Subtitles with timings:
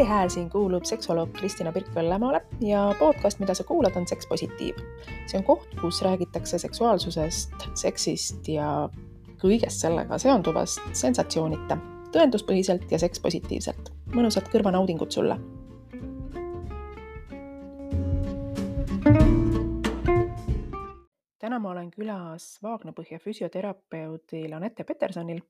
[0.00, 4.74] see hääl siin kuulub seksuoloog Kristina Pirk-Vällemaale ja podcast, mida sa kuulad, on Seks Positiiv.
[5.26, 8.88] see on koht, kus räägitakse seksuaalsusest, seksist ja
[9.42, 11.76] kõigest sellega seonduvast sensatsioonita,
[12.16, 13.92] tõenduspõhiselt ja sekspositiivselt.
[14.14, 15.36] mõnusat kõrvanaudingut sulle
[21.38, 25.40] täna ma olen külas Vaagnapõhja füsioterapeudil Anette Petersonil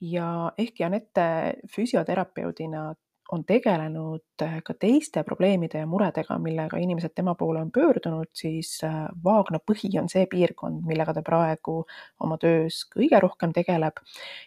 [0.00, 2.94] ja ehkki Anette füsioterapeudina
[3.32, 8.78] on tegelenud äh, ka teiste probleemide ja muredega, millega inimesed tema poole on pöördunud, siis
[8.84, 11.82] äh, Vaagna põhi on see piirkond, millega ta praegu
[12.24, 14.00] oma töös kõige rohkem tegeleb.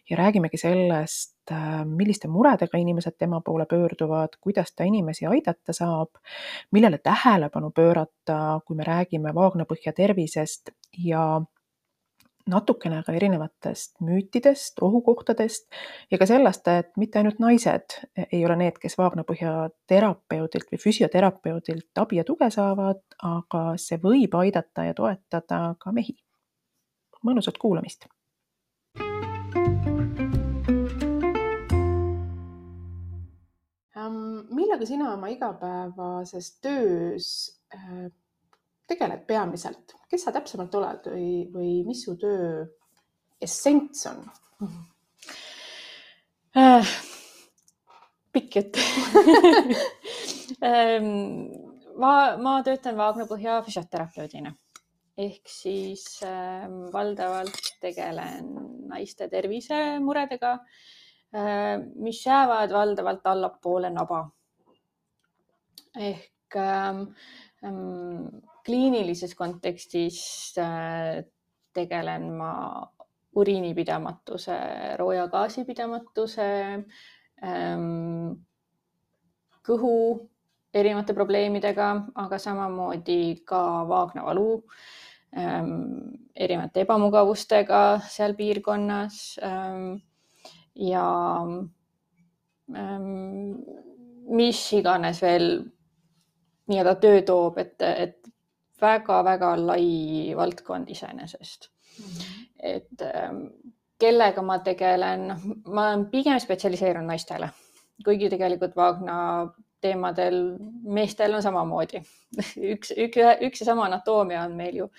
[0.09, 6.17] ja räägimegi sellest, äh, milliste muredega inimesed tema poole pöörduvad, kuidas ta inimesi aidata saab,
[6.71, 11.41] millele tähelepanu pöörata, kui me räägime Vaagna põhja tervisest ja
[12.51, 15.67] natukene ka erinevatest müütidest, ohukohtadest
[16.11, 22.03] ja ka sellest, et mitte ainult naised ei ole need, kes vaagnapõhja terapeudilt või füsioterapeudilt
[22.03, 26.17] abi ja tuge saavad, aga see võib aidata ja toetada ka mehi.
[27.21, 28.07] mõnusat kuulamist.
[34.51, 37.27] millega sina oma igapäevases töös
[37.75, 38.09] äh,
[38.91, 42.65] tegeled peamiselt, kes sa täpsemalt oled või, või mis su töö
[43.41, 44.23] essents on
[46.59, 46.95] äh,?
[48.31, 48.79] pikk jutt
[50.71, 51.07] ähm,
[51.99, 54.53] ma, ma töötan Vaagna põhja füsioterapeudina
[55.21, 58.53] ehk siis äh, valdavalt tegelen
[58.91, 60.53] naiste tervisemuredega
[61.35, 64.23] äh,, mis jäävad valdavalt allapoole naba.
[65.99, 67.03] ehk ähm,
[68.65, 70.21] kliinilises kontekstis
[70.57, 71.23] äh,
[71.73, 72.53] tegelen ma
[73.35, 74.57] uriinipidamatuse,
[74.99, 76.47] rooja gaasipidamatuse,
[77.47, 78.31] ähm,
[79.63, 79.93] kõhu
[80.73, 81.91] erinevate probleemidega,
[82.23, 84.47] aga samamoodi ka vaagnavalu,
[85.37, 85.75] ähm,
[86.35, 89.93] erinevate ebamugavustega seal piirkonnas ähm,
[90.75, 91.07] ja
[94.31, 95.47] mis iganes veel
[96.67, 98.31] nii-öelda töö toob, et, et
[98.81, 102.05] väga-väga lai valdkond iseenesest mm.
[102.05, 102.45] -hmm.
[102.63, 103.45] et ähm,
[103.99, 105.33] kellega ma tegelen,
[105.67, 107.49] ma olen pigem spetsialiseerunud naistele,
[108.05, 109.17] kuigi tegelikult Vaagna
[109.81, 110.39] teemadel
[110.83, 112.01] meestel on samamoodi
[112.73, 114.89] üks, üks, üks ja sama anatoomia on meil ju.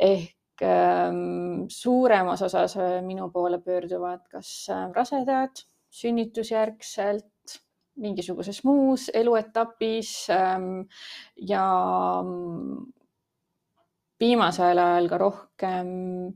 [0.00, 7.26] ehk ähm, suuremas osas äh, minu poole pöörduvad kas äh, rasedad sünnitusjärgselt
[8.02, 10.86] mingisuguses muus eluetapis ähm,
[11.36, 11.66] ja
[12.22, 12.86] mm,
[14.20, 15.92] viimasel ajal ka rohkem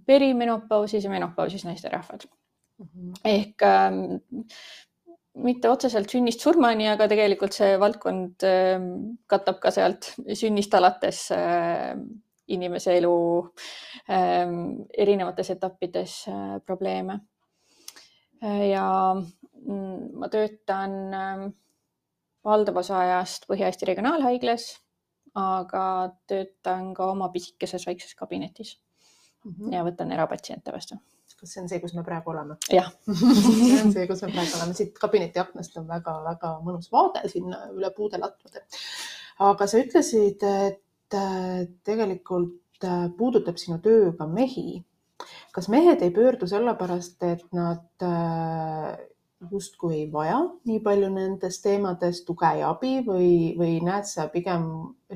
[0.07, 2.87] perimenopausis ja menopausis naisterahvad mm.
[2.87, 3.15] -hmm.
[3.25, 4.01] ehk ähm,
[5.41, 8.81] mitte otseselt sünnist surmani, aga tegelikult see valdkond äh,
[9.27, 11.29] katab ka sealt sünnist alates
[12.51, 13.15] inimese elu
[14.09, 17.21] erinevates etappides äh, probleeme
[18.43, 18.71] äh,.
[18.71, 18.87] ja
[19.67, 21.49] ma töötan äh,
[22.45, 24.71] valdav osa ajast Põhja-Eesti Regionaalhaiglas
[25.35, 25.85] aga
[26.27, 28.79] töötan ka oma pisikeses väikses kabinetis
[29.45, 29.73] mm -hmm.
[29.75, 30.97] ja võtan erapatsiente vastu.
[31.41, 32.57] kas see on see, kus me praegu oleme?
[32.73, 37.29] jah see on see, kus me praegu oleme, siit kabineti aknast on väga-väga mõnus vaade
[37.29, 38.65] sinna üle puude latvade.
[39.39, 44.85] aga sa ütlesid, et äh, tegelikult äh, puudutab sinu töö ka mehi.
[45.53, 48.99] kas mehed ei pöördu sellepärast, et nad äh,
[49.49, 54.67] justkui ei vaja nii palju nendes teemades tuge ja abi või, või näed sa pigem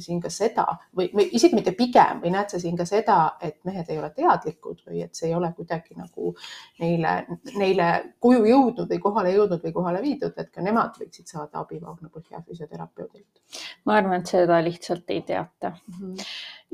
[0.01, 0.65] siin ka seda
[0.97, 4.11] või, või isegi mitte pigem või näed sa siin ka seda, et mehed ei ole
[4.17, 6.33] teadlikud või et see ei ole kuidagi nagu
[6.81, 7.15] neile,
[7.59, 7.91] neile
[8.25, 12.43] koju jõudnud või kohale jõudnud või kohale viidud, et ka nemad võiksid saada abi Vaagna-Põhja
[12.49, 13.45] füsioterapeudilt?
[13.85, 16.27] ma arvan, et seda lihtsalt ei teata mm -hmm..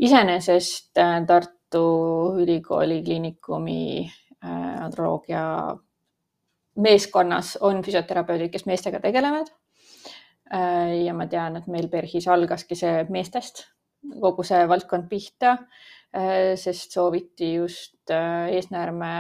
[0.06, 1.87] iseenesest äh, Tartu
[2.39, 5.77] Ülikooli Kliinikumi äh, androloogia
[6.80, 9.50] meeskonnas on füsioterapeudid, kes meestega tegelevad.
[10.54, 13.65] Äh, ja ma tean, et meil PERHis algaski see meestest,
[14.21, 15.56] kogu see valdkond pihta,
[16.16, 19.12] äh, sest sooviti just äh, eesnäärme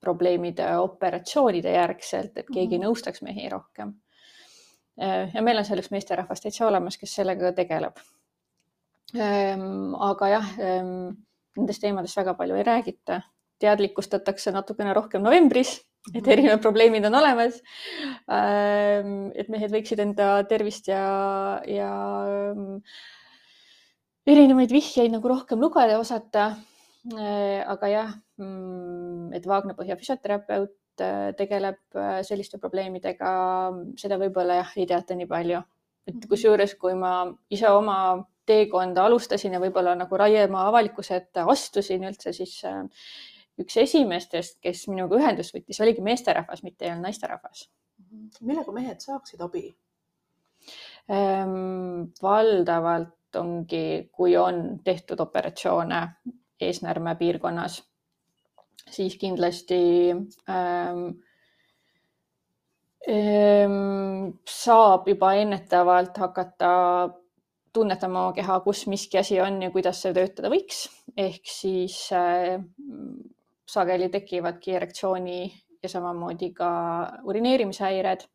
[0.00, 2.84] probleemide operatsioonide järgselt, et keegi mhm.
[2.86, 3.96] nõustaks mehi rohkem.
[4.98, 8.00] ja meil on selleks meesterahvas täitsa olemas, kes sellega tegeleb.
[9.14, 10.88] Ähm, aga jah, ähm,
[11.56, 13.20] nendest teemadest väga palju ei räägita,
[13.62, 15.76] teadlikustatakse natukene rohkem novembris
[16.16, 17.60] et erinevad probleemid on olemas.
[18.30, 21.04] Ähm, et mehed võiksid enda tervist ja,
[21.68, 21.92] ja
[22.52, 22.80] ähm,
[24.28, 26.50] erinevaid vihjeid nagu rohkem lugeda osata.
[27.08, 30.74] Äh, aga jah, mm, et Vaagnapõhja füsioterapeut
[31.38, 31.94] tegeleb
[32.26, 33.28] selliste probleemidega,
[34.00, 35.60] seda võib-olla jah, ei teata nii palju.
[36.08, 36.26] et mhm.
[36.26, 37.98] kusjuures, kui ma ise oma
[38.48, 42.56] teekonda alustasin ja võib-olla nagu laiema avalikkuse ette astusin üldse, siis
[43.58, 47.68] üks esimestest, kes minuga ühendust võttis, oligi meesterahvas, mitte ei olnud naisterahvas.
[48.40, 49.66] millega mehed saaksid abi
[51.08, 52.10] ehm,?
[52.22, 56.00] valdavalt ongi, kui on tehtud operatsioone
[56.60, 57.82] eesnäärme piirkonnas,
[58.90, 59.80] siis kindlasti
[60.48, 61.02] ähm,
[63.08, 66.70] ähm, saab juba ennetavalt hakata
[67.72, 70.86] tunnetama oma keha, kus miski asi on ja kuidas see töötada võiks.
[71.16, 72.58] ehk siis äh,
[73.68, 75.38] sageli tekivadki erektsiooni
[75.82, 76.70] ja samamoodi ka
[77.24, 78.26] urineerimishäired.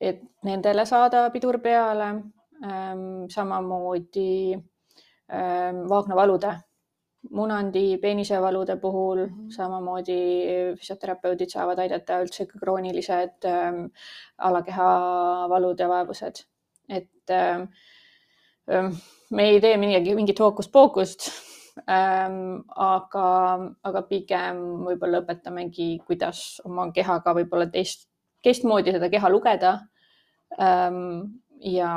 [0.00, 2.14] et nendele saada pidur peale.
[3.28, 4.56] samamoodi
[5.90, 6.52] vaagnavalude,
[7.30, 9.48] munandi, peenisavalude puhul mhm.
[9.50, 10.20] samamoodi
[10.78, 13.48] füsioterapeudid saavad aidata üldse kroonilised
[14.38, 16.44] alakehavalud ja vaevused,
[16.88, 17.36] et
[19.30, 21.30] me ei tee midagi, mingit hookust-pookust
[21.84, 22.62] ähm,.
[22.76, 23.28] aga,
[23.84, 28.08] aga pigem võib-olla õpetamegi, kuidas oma kehaga võib-olla teist,
[28.42, 29.74] teistmoodi seda keha lugeda
[30.60, 31.42] ähm,.
[31.60, 31.90] ja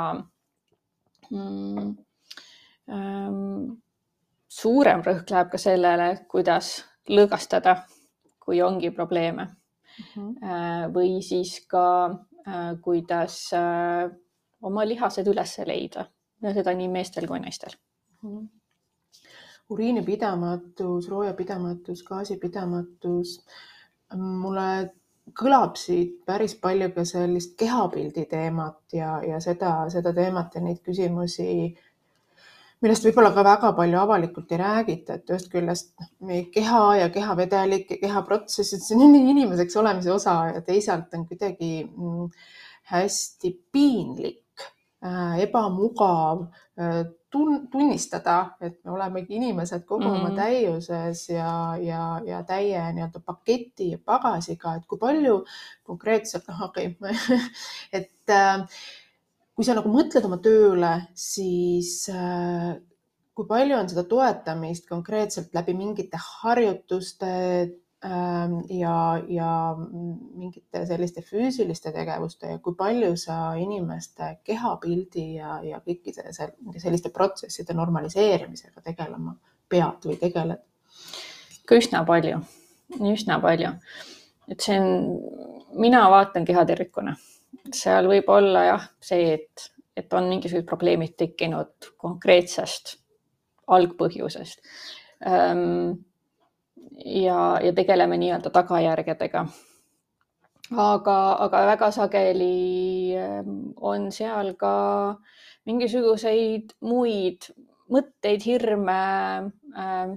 [1.30, 1.94] mm,
[2.92, 3.64] ähm,
[4.48, 6.72] suurem rõhk läheb ka sellele, kuidas
[7.10, 7.80] lõõgastada,
[8.40, 10.06] kui ongi probleeme mm.
[10.14, 10.94] -hmm.
[10.94, 11.86] või siis ka
[12.46, 14.10] äh, kuidas äh,
[14.62, 16.06] oma lihased üles leida
[16.42, 17.76] ja seda nii meestel kui naistel
[18.22, 18.30] mm.
[18.30, 18.59] -hmm
[19.70, 23.36] uriinipidamatus, roojapidamatus, gaasipidamatus.
[24.18, 24.70] mulle
[25.36, 30.80] kõlab siit päris palju ka sellist kehapildi teemat ja, ja seda, seda teemat ja neid
[30.82, 31.46] küsimusi,
[32.82, 35.92] millest võib-olla ka väga palju avalikult ei räägita, et ühest küljest
[36.26, 41.84] meie keha ja kehavedelik ja kehaprotsessid, see on inimeseks olemise osa ja teisalt on kuidagi
[41.84, 42.26] mm,
[42.90, 44.66] hästi piinlik,
[45.04, 46.48] äh, ebamugav
[46.80, 50.26] äh, tun-, tunnistada, et me olemegi inimesed kogu mm -hmm.
[50.26, 55.44] oma täiuses ja, ja, ja täie nii-öelda paketi ja pagasiga, et kui palju
[55.82, 57.14] konkreetselt, noh, okei okay,
[58.00, 58.66] et äh,
[59.54, 62.74] kui sa nagu mõtled oma tööle, siis äh,
[63.34, 67.30] kui palju on seda toetamist konkreetselt läbi mingite harjutuste,
[68.02, 76.32] ja, ja mingite selliste füüsiliste tegevuste ja kui palju sa inimeste kehapildi ja, ja kõikide
[76.32, 79.36] selliste protsesside normaliseerimisega tegelema
[79.68, 80.64] pead või tegeled?
[81.60, 82.40] ikka üsna palju,
[83.12, 83.74] üsna palju.
[84.48, 85.20] et see on,
[85.76, 87.14] mina vaatan keha tervikuna,
[87.68, 92.96] seal võib olla jah, see, et, et on mingisugused probleemid tekkinud konkreetsest
[93.70, 94.64] algpõhjusest
[95.28, 96.00] ähm,
[97.04, 99.44] ja, ja tegeleme nii-öelda tagajärgedega.
[100.70, 105.16] aga, aga väga sageli ähm, on seal ka
[105.66, 107.50] mingisuguseid muid
[107.90, 109.00] mõtteid, hirme
[109.74, 110.14] äh,,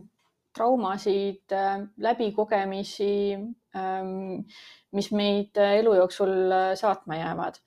[0.53, 3.33] traumasid äh,, läbikogemisi
[3.75, 4.45] ähm,,
[4.93, 7.59] mis meid elu jooksul saatma jäävad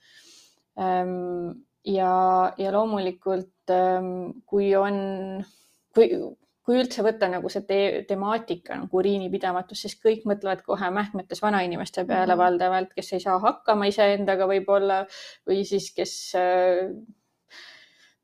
[0.78, 1.64] ähm,.
[1.86, 5.44] ja, ja loomulikult ähm, kui on,
[5.94, 6.10] kui
[6.66, 12.04] kui üldse võtta nagu see te temaatika nagu uriinipidamatus, siis kõik mõtlevad kohe mähkmetes vanainimeste
[12.04, 15.04] peale mm valdavalt, kes ei saa hakkama iseendaga võib-olla
[15.46, 16.90] või siis, kes äh,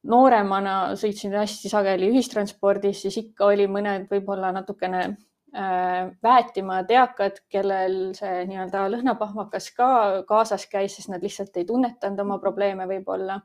[0.03, 7.99] nooremana sõitsin hästi sageli ühistranspordis, siis ikka oli mõned võib-olla natukene äh, väetimad eakad, kellel
[8.19, 9.91] see nii-öelda lõhnapahvakas ka
[10.29, 13.39] kaasas käis, sest nad lihtsalt ei tunnetanud oma probleeme võib-olla.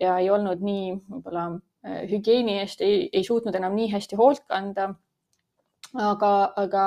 [0.00, 1.50] Ja ei olnud nii võib-olla
[1.82, 4.90] hügieeni eest ei, ei suutnud enam nii hästi hoolt kanda.
[5.96, 6.84] aga, aga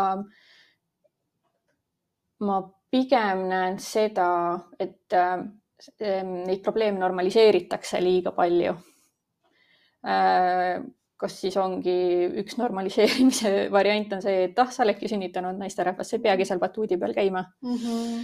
[2.45, 2.61] ma
[2.93, 4.29] pigem näen seda,
[4.79, 5.39] et äh,
[6.23, 8.75] neid probleeme normaliseeritakse liiga palju
[10.07, 10.83] äh,
[11.23, 11.97] kas siis ongi
[12.43, 16.61] üks normaliseerimise variant on see, et ah, sa oledki sünnitanud naisterahvas, sa ei peagi seal
[16.61, 17.77] batuudi peal käima mm.
[17.83, 18.23] -hmm.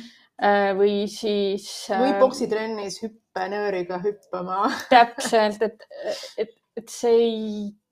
[0.80, 1.68] või siis.
[1.90, 5.88] või poksitrennis hüppenööriga hüppama täpselt, et,
[6.38, 7.44] et, et see ei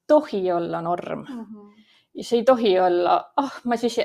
[0.07, 1.43] tohi olla norm mm.
[1.43, 2.23] -hmm.
[2.23, 3.99] see ei tohi olla, ah oh,, ma siis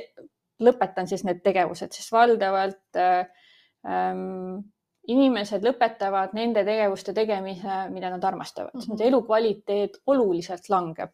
[0.62, 4.62] lõpetan siis need tegevused, sest valdavalt ähm,
[5.11, 8.91] inimesed lõpetavad nende tegevuste tegemise, mida nad armastavad mm, -hmm.
[8.93, 11.11] nende elukvaliteet oluliselt langeb.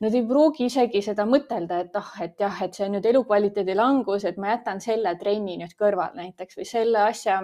[0.00, 3.74] Nad ei pruugi isegi seda mõtelda, et ah, et jah, et see on nüüd elukvaliteedi
[3.74, 7.40] langus, et ma jätan selle trenni nüüd kõrvale näiteks või selle asja,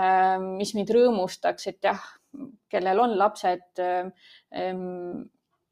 [0.00, 2.02] ähm, mis mind rõõmustaks, et jah,
[2.70, 5.22] kellel on lapsed, ehm,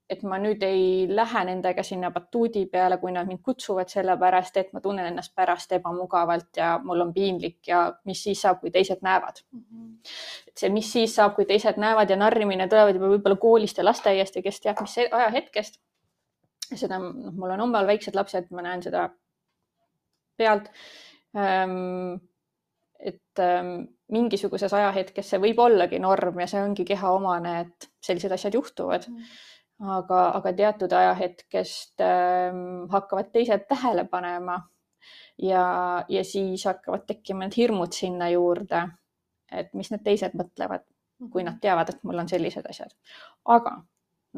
[0.08, 4.70] et ma nüüd ei lähe nendega sinna batuudi peale, kui nad mind kutsuvad, sellepärast et
[4.72, 9.04] ma tunnen ennast pärast ebamugavalt ja mul on piinlik ja mis siis saab, kui teised
[9.04, 9.60] näevad mm.
[9.60, 10.14] -hmm.
[10.56, 14.36] see, mis siis saab, kui teised näevad ja narrimine tulevad juba võib-olla koolist ja lasteaiast
[14.36, 15.80] ja kes teab, mis ajahetkest.
[16.74, 19.10] seda, noh, mul on omal väiksed lapsed, ma näen seda
[20.36, 20.68] pealt
[21.36, 22.16] ähm,
[22.98, 28.32] et ähm, mingisuguses ajahetkes see võib ollagi norm ja see ongi keha omane, et sellised
[28.34, 29.06] asjad juhtuvad.
[29.10, 29.28] Mm.
[29.94, 34.56] Aga, aga teatud ajahetkest ähm, hakkavad teised tähele panema
[35.38, 38.80] ja, ja siis hakkavad tekkima need hirmud sinna juurde,
[39.52, 40.82] et mis need teised mõtlevad,
[41.30, 42.90] kui nad teavad, et mul on sellised asjad.
[43.46, 43.76] aga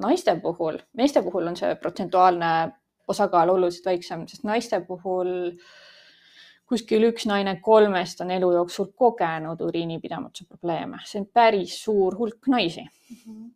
[0.01, 2.51] naiste puhul, meeste puhul on see protsentuaalne
[3.09, 5.33] osakaal oluliselt väiksem, sest naiste puhul
[6.71, 12.47] kuskil üks naine kolmest on elu jooksul kogenud uriinipidamatuse probleeme, see on päris suur hulk
[12.53, 12.87] naisi.
[12.87, 13.17] Mm.
[13.25, 13.49] -hmm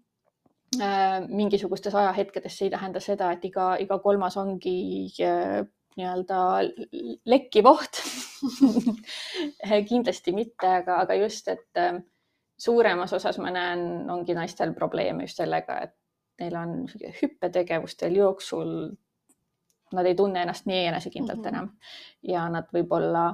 [1.29, 5.61] mingisugustes ajahetkedes, see ei tähenda seda, et iga, iga kolmas ongi äh,
[5.97, 6.39] nii-öelda
[7.31, 8.01] lekkiv oht.
[9.91, 12.01] Kindlasti mitte, aga, aga just, et äh,
[12.59, 15.95] suuremas osas ma näen, ongi naistel probleeme just sellega, et
[16.43, 16.77] neil on
[17.21, 18.75] hüppetegevustel jooksul,
[19.95, 21.49] nad ei tunne ennast nii enesekindlalt mm -hmm.
[21.49, 21.69] enam
[22.23, 23.25] ja nad võib-olla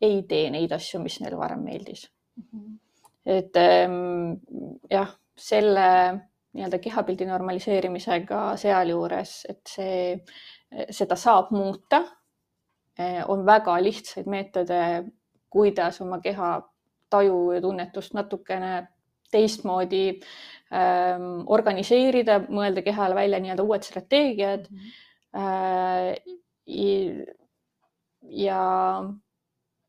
[0.00, 2.44] ei tee neid asju, mis neile varem meeldis mm.
[2.60, 2.78] -hmm.
[3.26, 4.32] et ähm,
[4.90, 5.88] jah, selle
[6.52, 10.24] nii-öelda kehapildi normaliseerimisega sealjuures, et see,
[10.90, 12.02] seda saab muuta.
[13.28, 15.04] on väga lihtsaid meetode,
[15.50, 16.48] kuidas oma keha
[17.10, 18.88] taju ja tunnetust natukene
[19.30, 20.04] teistmoodi
[20.74, 24.76] ähm, organiseerida, mõelda kehale välja nii-öelda uued strateegiad mm.
[24.76, 24.98] -hmm.
[25.36, 26.16] Äh,
[28.22, 28.62] ja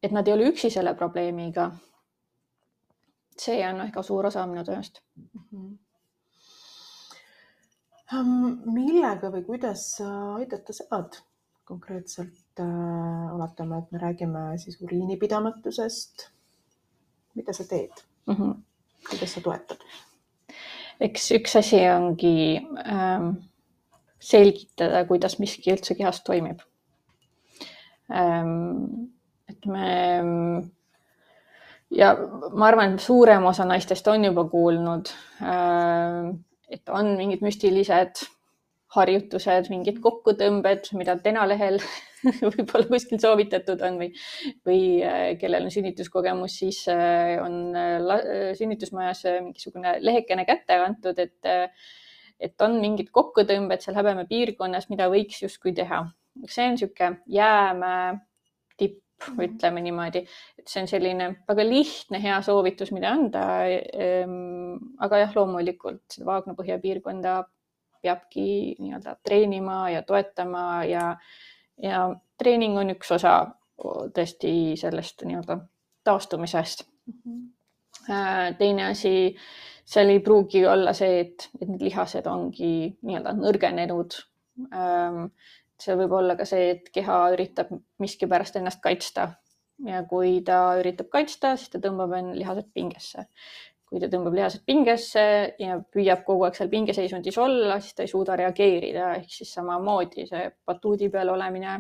[0.04, 1.72] et nad ei ole üksi selle probleemiga.
[3.42, 5.46] see on noh, ka suur osa minu tööst mm.
[5.52, 5.78] -hmm
[8.12, 11.22] millega või kuidas aidata saad
[11.64, 12.38] konkreetselt?
[12.60, 16.30] Äh, oletame, et me räägime siis uriinipidamatusest.
[17.36, 17.92] mida sa teed
[18.28, 18.36] mm?
[18.36, 18.56] -hmm.
[19.10, 19.80] kuidas sa toetad?
[21.00, 23.30] eks üks asi ongi ähm,
[24.22, 26.62] selgitada, kuidas miski üldse kehas toimib.
[28.12, 29.90] Et me
[31.92, 32.12] ja
[32.54, 35.12] ma arvan, et suurem osa naistest on juba kuulnud
[35.44, 36.32] äh,
[36.72, 38.24] et on mingid müstilised
[38.92, 41.78] harjutused, mingid kokkutõmbed, mida Tenalehel
[42.54, 44.10] võib-olla kuskil soovitatud on või,
[44.68, 51.52] või äh, kellel on sünnituskogemus, siis äh, on äh, sünnitusmajas mingisugune lehekene kätte antud, et,
[52.42, 56.08] et on mingid kokkutõmbed seal habeme piirkonnas, mida võiks justkui teha.
[56.48, 58.14] see on niisugune jäämäe
[58.80, 59.42] tipp, Mhm.
[59.46, 60.24] ütleme niimoodi,
[60.58, 63.44] et see on selline väga lihtne, hea soovitus, mida anda.
[63.68, 67.36] Ehm, aga jah, loomulikult seda Vaagna põhjapiirkonda
[68.02, 71.16] peabki nii-öelda treenima ja toetama ja,
[71.82, 72.04] ja
[72.42, 73.36] treening on üks osa
[74.16, 75.60] tõesti sellest nii-öelda
[76.06, 77.20] taastumisest mm.
[77.22, 78.58] -hmm.
[78.58, 79.36] teine asi,
[79.86, 84.18] seal ei pruugi olla see, et, et need lihased ongi nii-öelda nõrgenenud
[84.72, 85.26] ehm,
[85.82, 89.32] see võib olla ka see, et keha üritab miskipärast ennast kaitsta
[89.88, 93.28] ja kui ta üritab kaitsta, siis ta tõmbab lihased pingesse.
[93.92, 95.24] kui ta tõmbab lihased pingesse
[95.60, 100.28] ja püüab kogu aeg seal pingeseisundis olla, siis ta ei suuda reageerida, ehk siis samamoodi
[100.30, 101.74] see batuudi peal olemine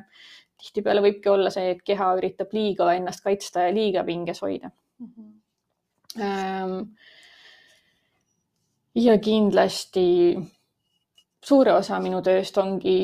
[0.59, 5.07] tihtipeale võibki olla see, et keha üritab liiga ennast kaitsta ja liiga pinges hoida mm.
[5.07, 5.31] -hmm.
[8.95, 10.35] Ja kindlasti
[11.43, 12.97] suure osa minu tööst ongi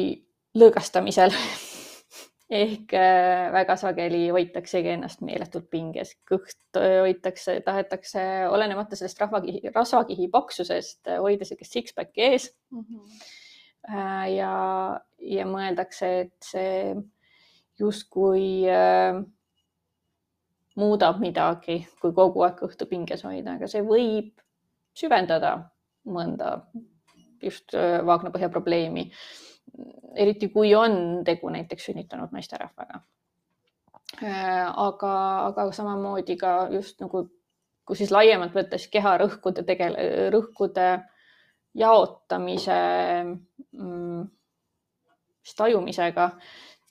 [0.57, 1.33] lõõgastamisel
[2.61, 9.63] ehk äh, väga sageli hoitaksegi ennast meeletult pinges, kõht äh, hoitakse, tahetakse olenemata sellest rahvakihi,
[9.75, 12.85] rasvakihi paksusest äh, hoida niisugust six-pack'i ees mm.
[12.85, 13.25] -hmm.
[14.35, 14.53] ja,
[15.19, 16.95] ja mõeldakse, et see
[17.79, 19.19] justkui äh,
[20.75, 24.31] muudab midagi, kui kogu aeg kõhtu pinges hoida, aga see võib
[24.97, 25.57] süvendada
[26.07, 26.53] mõnda
[27.43, 29.11] just Vaagna põhja probleemi
[30.15, 33.01] eriti kui on tegu näiteks sünnitanud naisterahvaga.
[34.23, 35.13] Äh, aga,
[35.49, 37.25] aga samamoodi ka just nagu,
[37.85, 40.87] kui siis laiemalt võttes keharõhkude tegele, rõhkude
[41.77, 42.79] jaotamise
[43.27, 44.23] mm,
[45.57, 46.31] tajumisega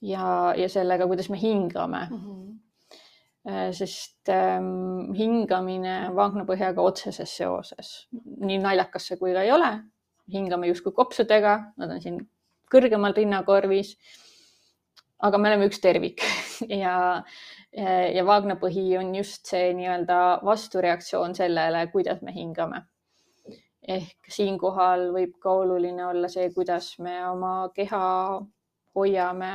[0.07, 2.23] ja, ja sellega, kuidas me hingame mm.
[2.23, 2.55] -hmm
[3.47, 7.91] sest ähm, hingamine vaagnapõhjaga otseses seoses,
[8.43, 9.71] nii naljakas see kui ka ei ole,
[10.33, 12.19] hingame justkui kopsudega, nad on siin
[12.73, 13.97] kõrgemal rinnakorvis.
[15.23, 16.21] aga me oleme üks tervik
[16.83, 17.23] ja,
[17.73, 22.83] ja vaagnapõhi on just see nii-öelda vastureaktsioon sellele, kuidas me hingame.
[23.87, 28.03] ehk siinkohal võib ka oluline olla see, kuidas me oma keha
[28.97, 29.55] hoiame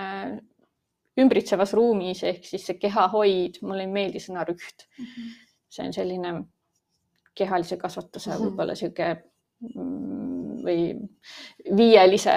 [1.22, 5.06] ümbritsevas ruumis ehk siis see kehahoid, mulle ei meeldi sõna rüht mm.
[5.06, 5.36] -hmm.
[5.70, 6.34] see on selline
[7.36, 8.50] kehalise kasvatuse mm -hmm.
[8.50, 9.10] võib-olla sihuke
[9.76, 10.32] mm,
[10.64, 10.82] või
[11.78, 12.34] viielise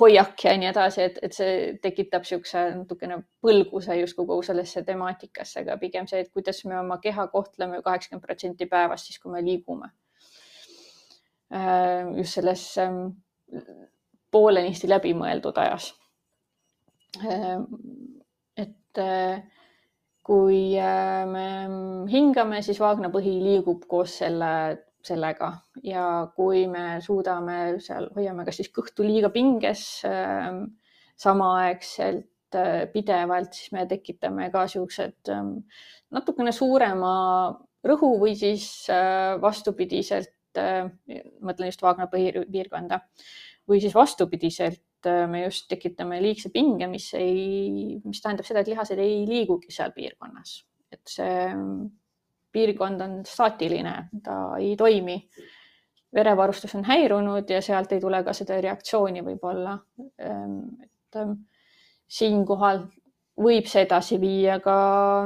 [0.00, 5.60] hoiak ja nii edasi, et, et see tekitab niisuguse natukene põlguse justkui kogu sellesse temaatikasse,
[5.60, 9.44] aga pigem see, et kuidas me oma keha kohtleme kaheksakümmend protsenti päevast, siis kui me
[9.44, 9.90] liigume.
[11.54, 13.06] Äh, just selles ähm,
[14.30, 15.92] poolenisti läbimõeldud ajas.
[17.24, 17.60] Äh,
[18.56, 19.42] et äh,
[20.26, 20.74] kui
[21.30, 21.46] me
[22.10, 24.50] hingame, siis vaagnapõhi liigub koos selle,
[25.06, 25.52] sellega.
[25.86, 29.84] Ja kui me suudame seal, hoiame kas siis kõhtu liiga pinges
[31.22, 32.58] samaaegselt
[32.92, 35.52] pidevalt, siis me tekitame ka siuksed ähm,
[36.14, 37.12] natukene suurema
[37.86, 38.66] rõhu või siis
[39.42, 43.00] vastupidiselt mõtlen just Waagna piirkonda
[43.68, 48.98] või siis vastupidiselt me just tekitame liigse pinge, mis ei, mis tähendab seda, et lihased
[49.02, 50.56] ei liigugi seal piirkonnas,
[50.92, 51.36] et see
[52.56, 55.20] piirkond on staatiline, ta ei toimi.
[56.16, 59.74] verevarustus on häirunud ja sealt ei tule ka seda reaktsiooni võib-olla.
[60.22, 61.34] Ähm, et ähm,
[62.08, 62.86] siinkohal
[63.36, 64.76] võib see edasi viia ka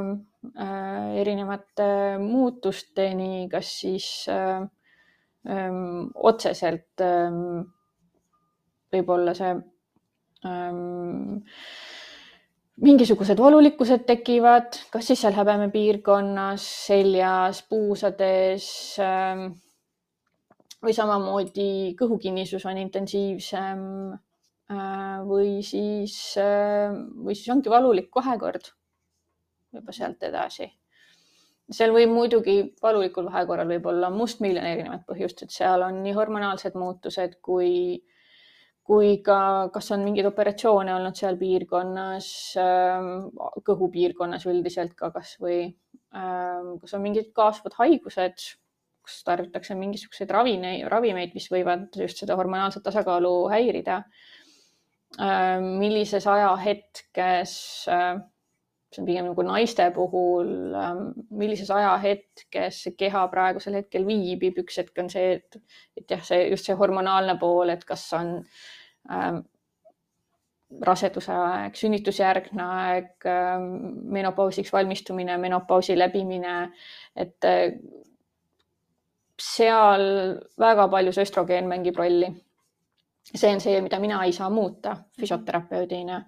[0.00, 4.64] äh, erinevate muutusteni, kas siis äh,
[5.46, 7.62] öö, otseselt öö,
[8.92, 9.52] võib-olla see
[10.46, 11.40] öö,
[12.80, 18.66] mingisugused valulikkused tekivad, kas siis seal häbemepiirkonnas, seljas, puusades
[20.80, 23.82] või samamoodi kõhukinnisus on intensiivsem
[25.28, 28.70] või siis, või siis ongi valulik kahekord
[29.74, 30.70] juba sealt edasi.
[31.70, 36.74] Seal võib muidugi valulikul vahekorral võib olla mustmiljon erinevat põhjust, et seal on nii hormonaalsed
[36.78, 38.00] muutused kui,
[38.90, 43.28] kui ka, kas on mingeid operatsioone olnud seal piirkonnas, ähm,
[43.68, 45.60] kõhupiirkonnas üldiselt ka kasvõi,
[46.18, 48.48] ähm, kas on mingid kaasvad haigused,
[49.06, 54.02] kus tarvitakse mingisuguseid ravineid, ravimeid, mis võivad just seda hormonaalset tasakaalu häirida.
[55.22, 57.54] Ähm, millises ajahetkes
[58.90, 60.48] see on pigem nagu naiste puhul,
[61.38, 65.60] millises ajahetkes see keha praegusel hetkel viibib, üks hetk on see, et,
[65.94, 68.79] et jah, see just see hormonaalne pool, et kas on ähm,
[70.80, 73.72] raseduse aeg, sünnitusjärgne aeg ähm,,
[74.14, 76.70] menopausiks valmistumine, menopausi läbimine,
[77.16, 77.72] et äh,
[79.40, 80.06] seal
[80.60, 82.30] väga palju see östrogeen mängib rolli.
[83.34, 86.20] see on see, mida mina ei saa muuta füsioterapeudina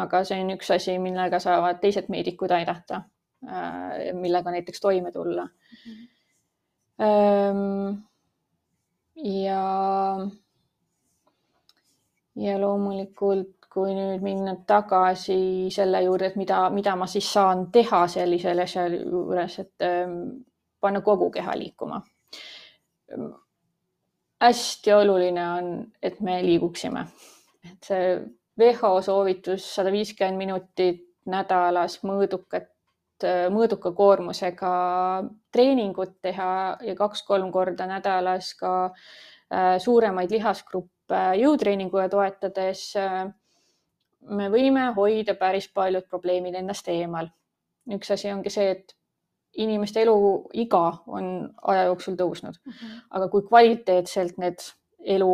[0.00, 3.02] aga see on üks asi, millega saavad teised meedikud aidata,
[3.44, 6.06] äh, millega näiteks toime tulla mm.
[6.98, 7.96] -hmm.
[9.44, 9.64] ja,
[12.36, 18.04] ja loomulikult, kui nüüd minna tagasi selle juurde, et mida, mida ma siis saan teha
[18.10, 20.18] sellisel asjal juures, et ähm,
[20.80, 22.02] panna kogu keha liikuma.
[24.42, 25.66] hästi oluline on,
[26.02, 27.04] et me liiguksime,
[27.70, 28.06] et see
[28.58, 32.68] WHO soovitus sada viiskümmend minutit nädalas mõõdukat,
[33.54, 34.72] mõõduka koormusega
[35.54, 42.96] treeningut teha ja kaks-kolm korda nädalas ka äh, suuremaid lihasgruppe jõutreeninguga toetades.
[42.96, 43.26] Äh,
[44.30, 47.28] me võime hoida päris paljud probleemid endast eemal.
[47.90, 48.92] üks asi ongi see, et
[49.58, 53.00] inimeste eluiga on aja jooksul tõusnud mm, -hmm.
[53.10, 54.62] aga kui kvaliteetselt need
[55.02, 55.32] elu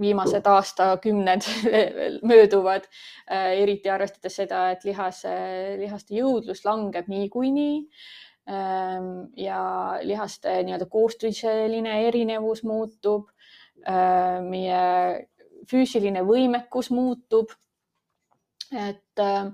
[0.00, 1.44] viimased aastakümned
[2.30, 2.88] mööduvad,
[3.30, 5.34] äh, eriti arvestades seda, et lihase,
[5.78, 7.76] lihaste jõudlus langeb niikuinii
[8.48, 9.60] ähm, ja
[10.02, 13.39] lihaste nii-öelda koostiseline erinevus muutub, äh,
[13.86, 14.80] meie
[15.70, 17.52] füüsiline võimekus muutub.
[18.70, 19.46] et, äh,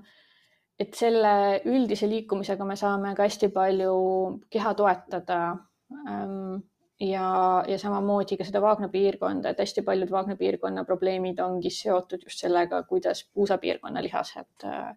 [0.79, 3.93] et selle üldise liikumisega me saame ka hästi palju
[4.53, 5.39] keha toetada
[6.05, 6.59] ähm,
[7.01, 7.29] ja,
[7.67, 12.43] ja samamoodi ka seda Vaagna piirkonda, et hästi paljud Vaagna piirkonna probleemid ongi seotud just
[12.45, 14.93] sellega, kuidas puusapiirkonna lihased äh,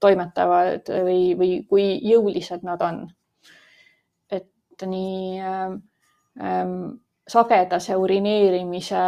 [0.00, 3.04] toimetavad või, või kui jõulised nad on.
[4.30, 5.76] et nii ähm,
[6.40, 6.80] ähm,
[7.28, 9.02] sagedase urineerimise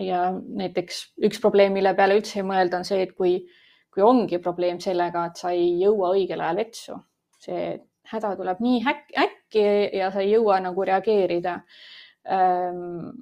[0.00, 3.38] ja näiteks üks probleem, mille peale üldse ei mõelda, on see, et kui,
[3.92, 6.98] kui ongi probleem sellega, et sa ei jõua õigel ajal vetsu,
[7.42, 7.66] see
[8.12, 9.66] häda tuleb nii äkki
[9.98, 11.60] ja sa ei jõua nagu reageerida.
[12.28, 13.12] Ehm,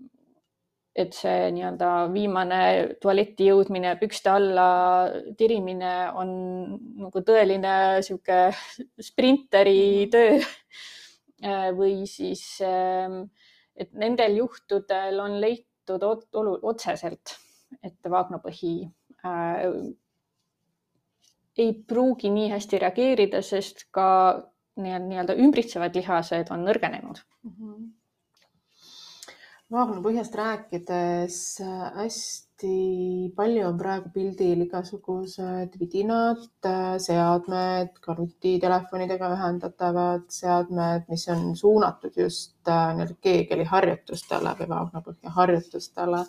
[1.00, 2.60] et see nii-öelda viimane
[3.00, 4.66] tualetti jõudmine, pükste alla
[5.38, 6.32] tirimine on
[7.04, 8.48] nagu tõeline sihuke
[9.10, 10.40] sprinteri töö.
[11.40, 13.22] Ehm, või siis ehm,
[13.76, 17.36] et nendel juhtudel on leitud otseselt,
[17.82, 18.74] et vaagnapõhi
[19.24, 19.64] äh,
[21.60, 24.08] ei pruugi nii hästi reageerida, sest ka
[24.80, 27.56] nii-öelda ümbritsevad lihased on nõrgenenud mm.
[27.56, 27.88] -hmm
[29.70, 31.36] maakonnapõhjast rääkides
[31.94, 32.72] hästi
[33.36, 36.42] palju on praegu pildil igasugused vidinad,
[37.04, 45.34] seadmed, ka nutitelefonidega ühendatavad seadmed, mis on suunatud just äh, nii-öelda keegeli harjutustele või maakonnapõhja
[45.38, 46.24] harjutustele.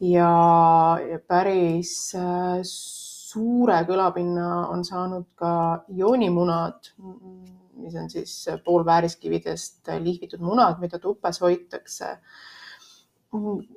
[0.00, 0.32] ja,
[1.28, 6.94] päris äh, suure kõlapinna on saanud ka joonimunad,
[7.76, 8.34] mis on siis
[8.64, 12.16] poolvääriskividest lihvitud munad, mida tupes hoitakse.
[13.30, 13.76] kas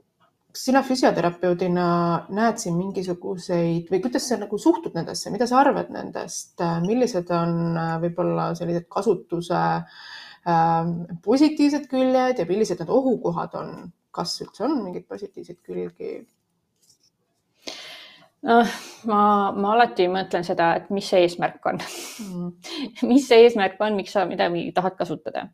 [0.56, 1.86] sina füsioterapeudina
[2.34, 7.78] näed siin mingisuguseid või kuidas sa nagu suhtud nendesse, mida sa arvad nendest, millised on
[8.02, 10.90] võib-olla sellised kasutuse äh,
[11.26, 13.72] positiivsed küljed ja millised need ohukohad on,
[14.16, 16.14] kas üldse on mingeid positiivseid külgi?
[18.48, 18.76] Noh,
[19.10, 19.22] ma,
[19.52, 22.52] ma alati mõtlen seda, et mis see eesmärk on mm.
[23.10, 25.48] mis see eesmärk on, miks sa midagi tahad kasutada.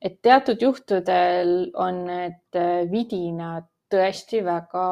[0.00, 4.86] et teatud juhtudel on need äh, vidinad tõesti väga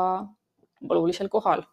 [0.91, 1.65] olulisel kohal.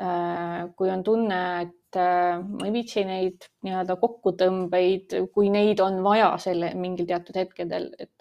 [0.00, 6.00] Äh, kui on tunne, et äh, ma ei viitsi neid nii-öelda kokkutõmbeid, kui neid on
[6.04, 8.12] vaja selle mingil teatud hetkedel, et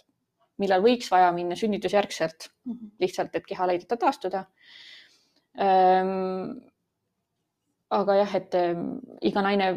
[0.59, 2.91] millal võiks vaja minna sünnitusjärgselt mm -hmm.
[2.99, 4.43] lihtsalt, et keha aidata taastuda
[7.89, 9.69] aga jah, et ehm, iga naine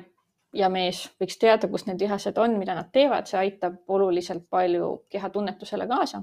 [0.53, 4.95] ja mees võiks teada, kus need lihased on, mida nad teevad, see aitab oluliselt palju
[5.13, 6.23] kehatunnetusele kaasa.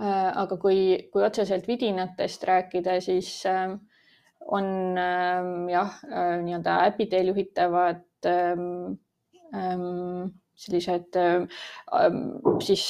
[0.00, 3.74] Äh, aga kui, kui otseselt vidinatest rääkida, siis ähm,
[4.40, 4.96] on
[5.70, 8.06] jah, äh, nii-öelda äpi teel juhitavad
[10.62, 11.16] sellised
[12.62, 12.84] siis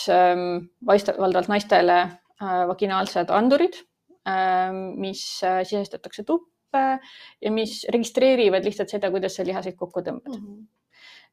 [0.86, 3.80] valdavalt naistele äh, vaginaalsed andurid
[4.96, 6.82] mis äh, sisestatakse tuppe
[7.42, 10.46] ja mis registreerivad lihtsalt seda, kuidas sa lihaseid kokku tõmbad mm.
[10.46, 10.70] -hmm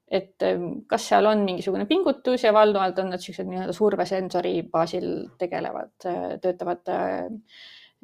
[0.10, 5.12] et ähm, kas seal on mingisugune pingutus ja valdavalt on nad niisugused nii-öelda survesensori baasil
[5.38, 6.82] tegelevad, äh, töötavad.
[6.90, 7.28] Äh,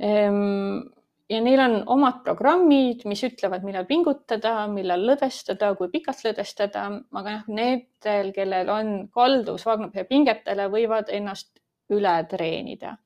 [0.06, 0.84] ähm,
[1.30, 6.86] ja neil on omad programmid, mis ütlevad, millal pingutada, millal lõdvestada, kui pikalt lõdvestada,
[7.18, 11.50] aga noh, nendel, kellel on kalduvus vaagnapäe pingetele, võivad ennast
[11.94, 12.98] üle treenida.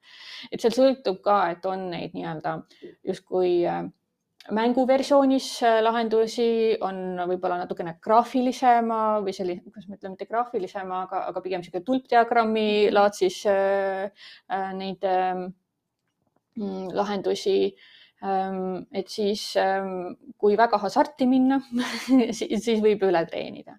[0.52, 2.54] et seal sõltub ka, et on neid nii-öelda
[3.08, 3.84] justkui äh,
[4.56, 11.24] mänguversioonis äh, lahendusi, on võib-olla natukene graafilisema või selline, kuidas ma ütlen, mitte graafilisema, aga,
[11.32, 14.10] aga pigem niisugune tulpdiagrammi laadsis äh,
[14.48, 15.48] äh, neid äh,
[16.96, 21.62] lahendusi ähm, et siis, ähm, kui väga hasarti minna
[22.40, 23.78] siis võib üle treenida.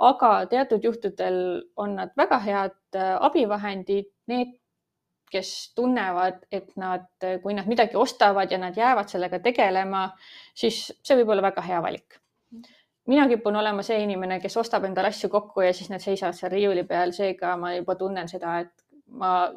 [0.00, 1.36] aga teatud juhtudel
[1.76, 4.54] on nad väga head abivahendid need,
[5.30, 7.08] kes tunnevad, et nad,
[7.42, 10.06] kui nad midagi ostavad ja nad jäävad sellega tegelema,
[10.54, 12.20] siis see võib olla väga hea valik.
[13.06, 16.50] mina kipun olema see inimene, kes ostab endale asju kokku ja siis need seisavad seal
[16.50, 18.72] riiuli peal, seega ma juba tunnen seda, et
[19.06, 19.52] ma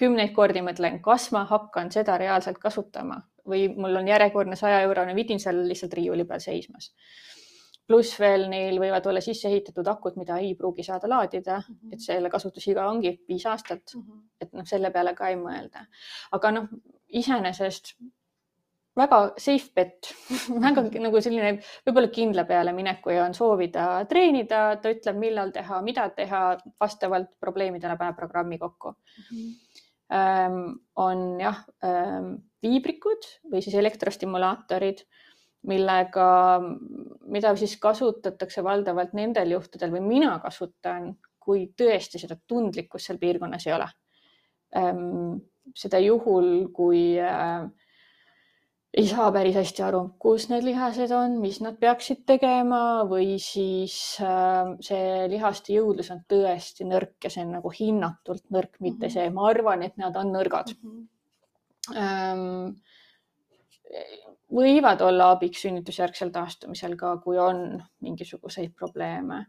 [0.00, 5.14] kümneid kordi mõtlen, kas ma hakkan seda reaalselt kasutama või mul on järjekordne saja eurone
[5.14, 6.92] vidin seal lihtsalt riiuli peal seismas
[7.86, 11.94] pluss veel neil võivad olla sisse ehitatud akud, mida ei pruugi saada laadida mm, -hmm.
[11.94, 14.02] et selle kasutusiga ongi viis aastat mm.
[14.02, 14.20] -hmm.
[14.40, 15.86] et noh, selle peale ka ei mõelda.
[16.32, 16.68] aga noh,
[17.08, 17.94] iseenesest
[18.96, 20.14] väga safe bet
[20.66, 25.82] väga nagu selline võib-olla kindla peale mineku ja on soovida treenida, ta ütleb, millal teha,
[25.82, 26.42] mida teha,
[26.80, 29.28] vastavalt probleemidele paneb programmi kokku mm.
[29.30, 29.60] -hmm.
[30.14, 35.04] Ähm, on jah ähm, viibrikud või siis elektrostimulaatorid
[35.68, 36.26] millega,
[37.32, 43.66] mida siis kasutatakse valdavalt nendel juhtudel või mina kasutan, kui tõesti seda tundlikkust seal piirkonnas
[43.68, 43.88] ei ole.
[44.76, 45.40] Ehm,
[45.76, 47.64] seda juhul, kui äh,
[48.94, 53.96] ei saa päris hästi aru, kus need lihased on, mis nad peaksid tegema või siis
[54.24, 59.16] äh, see lihaste jõudlus on tõesti nõrk ja see on nagu hinnatult nõrk, mitte mhm.
[59.16, 60.80] see, ma arvan, et nad on nõrgad mm.
[60.84, 61.10] -hmm.
[61.92, 62.74] Ähm,
[64.54, 69.46] võivad olla abiks sünnitusjärgsel taastumisel ka, kui on mingisuguseid probleeme.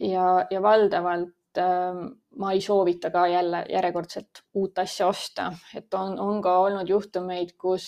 [0.00, 2.00] ja, ja valdavalt äh,
[2.38, 7.56] ma ei soovita ka jälle järjekordselt uut asja osta, et on, on ka olnud juhtumeid,
[7.58, 7.86] kus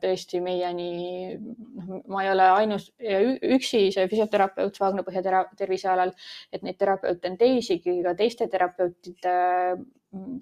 [0.00, 6.14] tõesti meieni, noh, ma ei ole ainus üksi see füsioterapeut Vaagna Põhja tervisealal,
[6.52, 9.36] et neid terapeute on teisigi, ka teiste terapeutide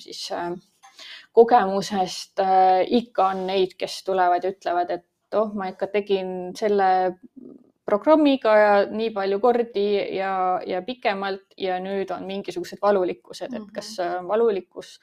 [0.03, 0.55] siis äh,
[1.37, 6.91] kogemusest äh, ikka on neid, kes tulevad ja ütlevad, et oh, ma ikka tegin selle
[7.91, 10.33] programmiga ja nii palju kordi ja,
[10.67, 13.97] ja pikemalt ja nüüd on mingisugused valulikkused, et kas
[14.29, 14.97] valulikkus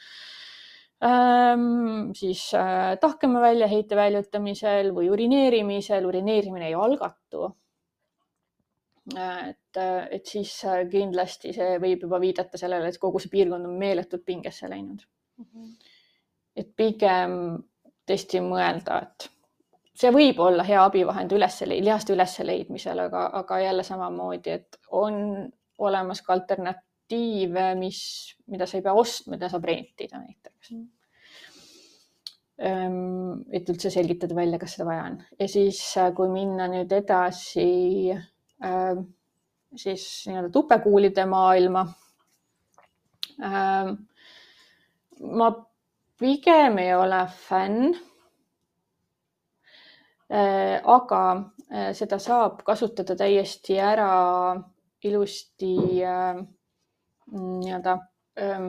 [1.04, 7.52] ähm, siis äh, tahkeme väljaheite väljutamisel või urineerimisel, urineerimine ei algatu
[9.16, 9.80] et,
[10.12, 10.52] et siis
[10.92, 15.06] kindlasti see võib juba viidata sellele, et kogu see piirkond on meeletult pingesse läinud
[15.38, 15.46] mm.
[15.46, 15.87] -hmm.
[16.58, 17.34] Et pigem
[18.08, 19.30] tõesti mõelda, et
[19.98, 25.48] see võib olla hea abivahend üles, lihaste ülesleidmisel, aga, aga jälle samamoodi, et on
[25.84, 28.00] olemas ka alternatiive, mis,
[28.52, 30.88] mida sa ei pea ostma, mida saab rentida näiteks mm.
[32.58, 33.44] -hmm.
[33.52, 35.82] et üldse selgitada välja, kas seda vaja on ja siis,
[36.16, 37.70] kui minna nüüd edasi
[38.12, 38.98] äh,
[39.76, 41.86] siis nii-öelda tupekuulide maailma
[43.44, 43.94] äh,.
[45.22, 45.52] ma
[46.20, 47.94] pigem ei ole fänn
[50.32, 50.82] äh,.
[50.84, 51.22] aga
[51.72, 54.10] äh, seda saab kasutada täiesti ära
[55.06, 56.42] ilusti äh,
[57.32, 57.98] nii-öelda
[58.42, 58.68] äh,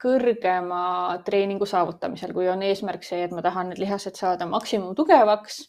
[0.00, 0.84] kõrgema
[1.24, 5.60] treeningu saavutamisel, kui on eesmärk see, et ma tahan need lihased saada maksimum tugevaks,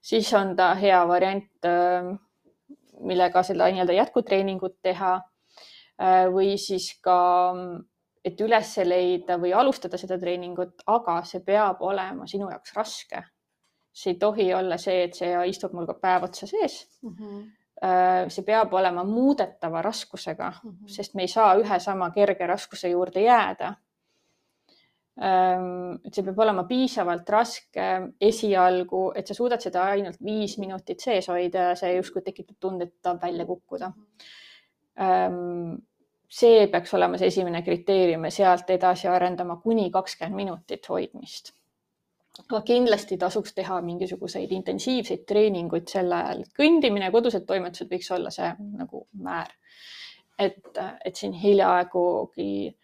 [0.00, 2.14] siis on ta hea variant äh,
[3.00, 5.18] millega seda nii-öelda jätkutreeningut teha
[6.32, 7.18] või siis ka,
[8.24, 13.22] et üles leida või alustada seda treeningut, aga see peab olema sinu jaoks raske.
[13.92, 17.14] see ei tohi olla see, et see istub mul ka päev otsa sees mm.
[17.14, 17.46] -hmm
[18.34, 20.88] see peab olema muudetava raskusega mm, -hmm.
[20.88, 23.68] sest me ei saa ühe sama kerge raskuse juurde jääda
[25.18, 27.86] Ehm, et see peab olema piisavalt raske
[28.22, 32.86] esialgu, et sa suudad seda ainult viis minutit sees hoida ja see justkui tekitab tunde,
[32.86, 33.90] et tahab välja kukkuda.
[35.06, 35.74] Ehm,
[36.28, 41.54] see peaks olema see esimene kriteerium ja sealt edasi arendama kuni kakskümmend minutit hoidmist.
[42.38, 48.52] aga kindlasti tasuks teha mingisuguseid intensiivseid treeninguid sel ajal, kõndimine, kodused toimetused võiks olla see
[48.60, 49.50] nagu määr.
[50.38, 50.60] et,
[51.04, 52.76] et siin hiljaaegugi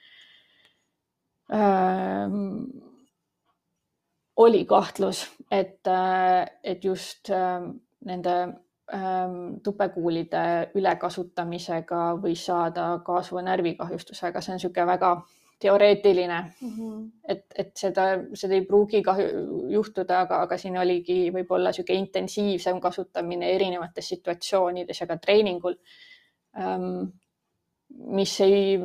[1.52, 2.64] ähm,
[4.36, 7.62] oli kahtlus, et, äh, et just äh,
[8.04, 8.34] nende
[9.64, 15.12] tupekuulide ülekasutamisega võis saada kaasuva närvikahjustuse, aga see on niisugune väga
[15.64, 17.04] teoreetiline mm, -hmm.
[17.28, 22.80] et, et seda, seda ei pruugi kahju juhtuda, aga, aga siin oligi võib-olla niisugune intensiivsem
[22.80, 25.78] kasutamine erinevates situatsioonides ja ka treeningul
[26.58, 27.08] ähm,,
[27.88, 28.78] mis ei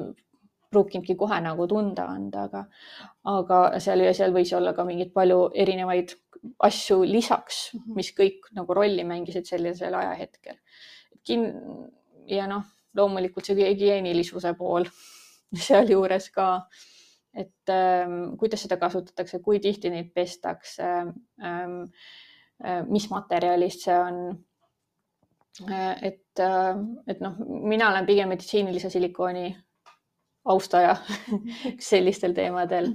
[0.69, 2.63] pruukinudki kohe nagu tunda anda, aga,
[3.33, 6.13] aga seal seal võis olla ka mingeid palju erinevaid
[6.65, 7.95] asju lisaks, mhm.
[7.99, 10.59] mis kõik nagu rolli mängisid sellisel ajahetkel.
[11.25, 11.53] Kin-
[12.29, 12.63] ja noh,
[12.95, 14.87] loomulikult see hügieenilisuse pool
[15.67, 16.49] sealjuures ka,
[17.39, 20.87] et ähm, kuidas seda kasutatakse, kui tihti neid pestakse
[21.45, 21.81] ähm,,
[22.63, 24.21] äh, mis materjalist see on
[25.69, 27.37] äh, et, äh, et noh,
[27.69, 29.51] mina olen pigem meditsiinilise silikooni
[30.49, 30.95] austaja
[31.91, 32.93] sellistel teemadel.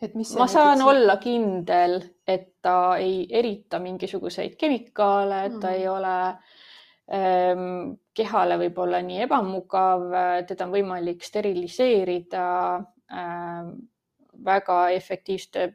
[0.00, 0.90] et mis ma saan näiteks...
[0.90, 5.74] olla kindel, et ta ei erita mingisuguseid kemikaale, et ta mm.
[5.74, 6.14] ei ole
[7.12, 10.06] ähm, kehale võib-olla nii ebamugav,
[10.48, 12.46] teda on võimalik steriliseerida
[13.12, 13.74] ähm,
[14.44, 15.68] väga efektiivsete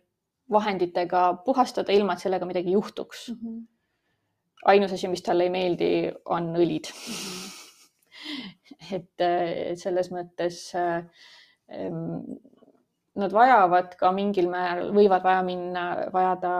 [0.52, 3.38] vahenditega puhastada, ilma et sellega midagi juhtuks mm.
[3.42, 3.62] -hmm.
[4.74, 5.92] ainus asi, mis talle ei meeldi,
[6.26, 7.14] on õlid mm.
[7.14, 7.65] -hmm
[8.98, 9.26] et
[9.82, 10.60] selles mõttes
[13.16, 16.52] nad vajavad ka mingil määral, võivad vaja minna, vajada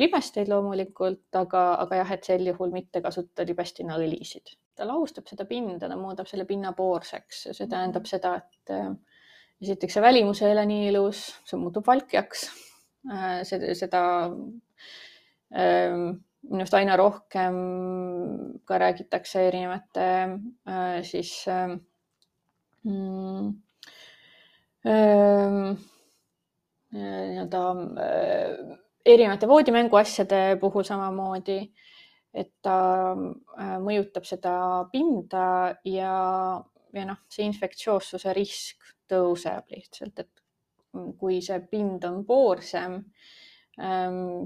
[0.00, 4.56] libesteid loomulikult, aga, aga jah, et sel juhul mitte kasutada libestina õlisid.
[4.74, 8.72] ta lahustab seda pinda, ta muudab selle pinna poorseks ja see tähendab seda, et
[9.62, 12.48] esiteks see välimus ei ole nii ilus, see muutub valkjaks.
[13.48, 14.02] seda, seda
[16.50, 17.56] minu arust aina rohkem
[18.68, 20.06] ka räägitakse erinevate
[20.68, 21.76] äh, siis äh,
[22.84, 23.48] mm,
[24.86, 25.76] äh,
[26.94, 27.62] nii-öelda
[28.04, 31.58] äh, erinevate voodimänguasjade puhul samamoodi,
[32.34, 32.78] et ta
[33.12, 34.54] äh, mõjutab seda
[34.92, 35.46] pinda
[35.88, 36.14] ja,
[36.92, 40.44] ja noh, see infektsioossuse risk tõuseb lihtsalt, et
[41.18, 43.00] kui see pind on poorsem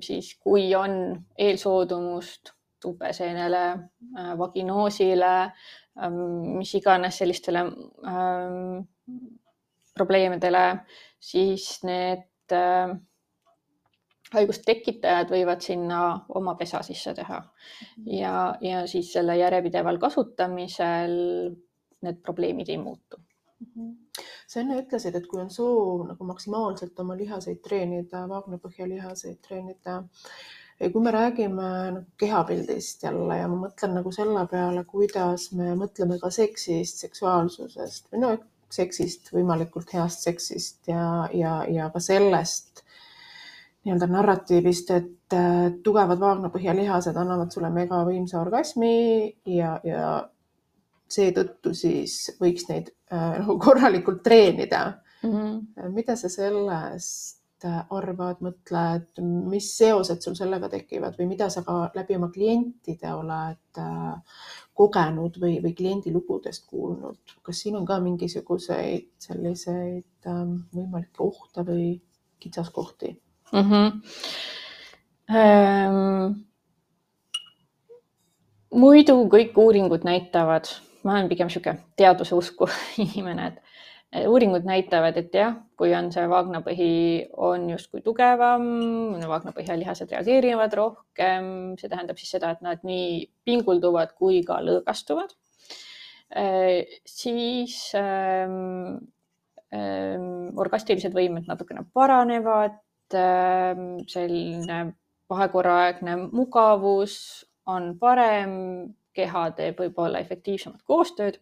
[0.01, 0.93] siis kui on
[1.39, 3.65] eelsoodumust tupeseenele,
[4.19, 5.35] äh, vaginoosile,
[6.03, 6.23] ehm,
[6.59, 7.65] mis iganes sellistele
[8.07, 8.81] ähm,
[9.95, 10.65] probleemidele,
[11.21, 12.95] siis need äh,
[14.35, 16.03] haigust tekitajad võivad sinna
[16.39, 18.11] oma pesa sisse teha mhm.
[18.19, 21.17] ja, ja siis selle järjepideval kasutamisel
[22.05, 23.19] need probleemid ei muutu
[24.49, 29.99] sa enne ütlesid, et kui on soov nagu maksimaalselt oma lihaseid treenida, vaagnapõhja lihaseid treenida,
[30.79, 36.21] kui me räägime noh, kehapildist jälle ja ma mõtlen nagu selle peale, kuidas me mõtleme
[36.23, 38.37] ka seksist, seksuaalsusest või no
[38.71, 42.85] seksist, võimalikult heast seksist ja, ja, ja ka sellest
[43.87, 50.03] nii-öelda narratiivist, et äh, tugevad vaagnapõhjalihased annavad sulle megavõimsa orgasmi ja, ja
[51.13, 54.85] seetõttu siis võiks neid äh, nagu korralikult treenida
[55.23, 55.33] mm.
[55.33, 55.93] -hmm.
[55.95, 59.19] mida sa sellest arvad, mõtled,
[59.51, 64.43] mis seosed sul sellega tekivad või mida sa ka läbi oma klientide oled äh,
[64.79, 71.67] kogenud või, või kliendi lugudest kuulnud, kas siin on ka mingisuguseid selliseid ähm, võimalikke ohte
[71.67, 71.89] või
[72.39, 73.17] kitsaskohti
[73.53, 73.65] mm?
[73.73, 74.03] -hmm.
[75.29, 76.39] Ähm,
[78.73, 80.71] muidu kõik uuringud näitavad,
[81.05, 82.69] ma olen pigem niisugune teaduse usku
[83.05, 86.93] inimene, et uuringud näitavad, et jah, kui on see vaagnapõhi
[87.45, 88.65] on justkui tugevam,
[89.21, 95.37] vaagnapõhjalihased reageerivad rohkem, see tähendab siis seda, et nad nii pingulduvad kui ka lõõgastuvad.
[97.09, 98.97] siis ähm,
[99.73, 102.77] ähm, orgastilised võimed natukene paranevad
[103.17, 104.93] ähm,, selline
[105.29, 108.53] vahekorraaegne mugavus on parem,
[109.19, 111.39] keha teeb võib-olla efektiivsemat koostööd.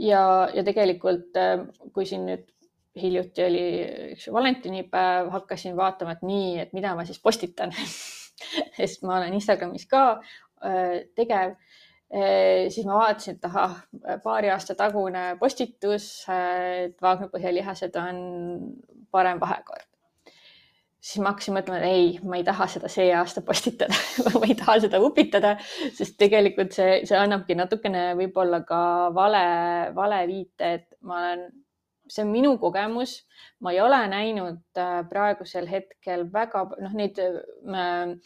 [0.00, 2.48] Ja, ja tegelikult, äh, kui siin nüüd
[2.98, 3.62] hiljuti oli
[4.14, 7.74] üks valentinipäev, hakkasin vaatama, et nii, et mida ma siis postitan.
[8.78, 11.56] Sest ma olen Instagramis ka äh, tegev.
[12.14, 12.68] Äh,.
[12.70, 13.78] siis ma vaatasin, et ahah,
[14.22, 18.20] paari aasta tagune postitus, et vaagnapõhjalihased on
[19.10, 19.93] parem vahekord
[21.04, 23.96] siis ma hakkasin mõtlema, et ei, ma ei taha seda see aasta postitada
[24.40, 25.54] ma ei taha seda upitada,
[25.96, 28.80] sest tegelikult see, see annabki natukene võib-olla ka
[29.16, 29.44] vale,
[29.96, 31.46] vale viite, et ma olen,
[32.08, 33.18] see on minu kogemus,
[33.64, 38.16] ma ei ole näinud äh, praegusel hetkel väga noh, neid äh,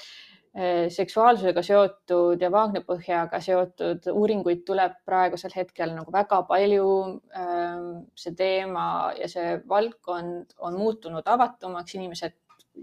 [0.91, 6.89] seksuaalsusega seotud ja vaagnapõhjaga seotud uuringuid tuleb praegusel hetkel nagu väga palju.
[7.37, 7.85] Ähm,
[8.19, 12.35] see teema ja see valdkond on muutunud avatumaks, inimesed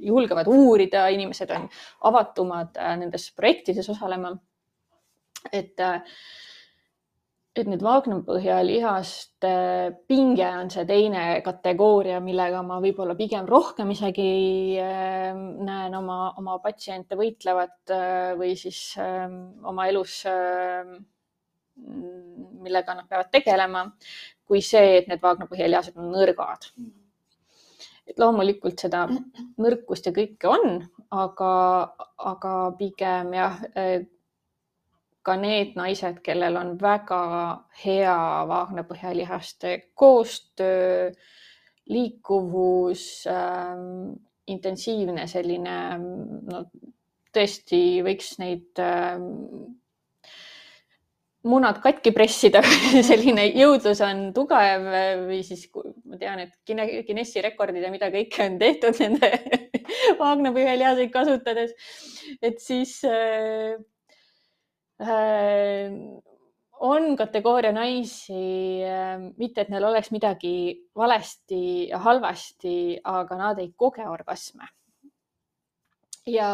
[0.03, 1.69] julgevad uurida, inimesed on
[2.09, 4.35] avatumad äh, nendes projektides osalema.
[5.53, 6.01] et, äh,
[7.55, 9.51] et nüüd Wagner-Põhja lihaste
[10.09, 16.57] pinge on see teine kategooria, millega ma võib-olla pigem rohkem isegi äh, näen oma, oma
[16.63, 17.93] patsiente võitlevat
[18.39, 20.23] või siis oma elus,
[21.75, 23.85] millega nad peavad tegelema,
[24.45, 27.04] kui see, et need Wagner-Põhja lihased on nõrgad mm
[28.05, 30.77] et loomulikult seda nõrkust ja kõike on,
[31.15, 31.53] aga,
[32.31, 33.61] aga pigem jah,
[35.25, 37.21] ka need naised, kellel on väga
[37.81, 38.17] hea
[38.51, 41.09] vaagnapõhjalihaste koostöö,
[41.89, 44.13] liikuvus ähm,,
[44.49, 46.61] intensiivne selline, no
[47.33, 49.25] tõesti võiks neid ähm,
[51.45, 52.61] munad katki pressida
[53.09, 54.85] selline jõudlus on tugev
[55.27, 59.31] või siis ma tean, et Guinessi rekordid ja mida kõike on tehtud nende
[60.21, 61.75] vaagnapõhjalihaseid kasutades,
[62.41, 63.75] et siis äh,
[65.01, 65.93] äh,
[66.85, 70.55] on kategooria naisi äh,, mitte et neil oleks midagi
[70.97, 74.67] valesti ja halvasti, aga nad ei koge orgasme
[76.27, 76.49] ja,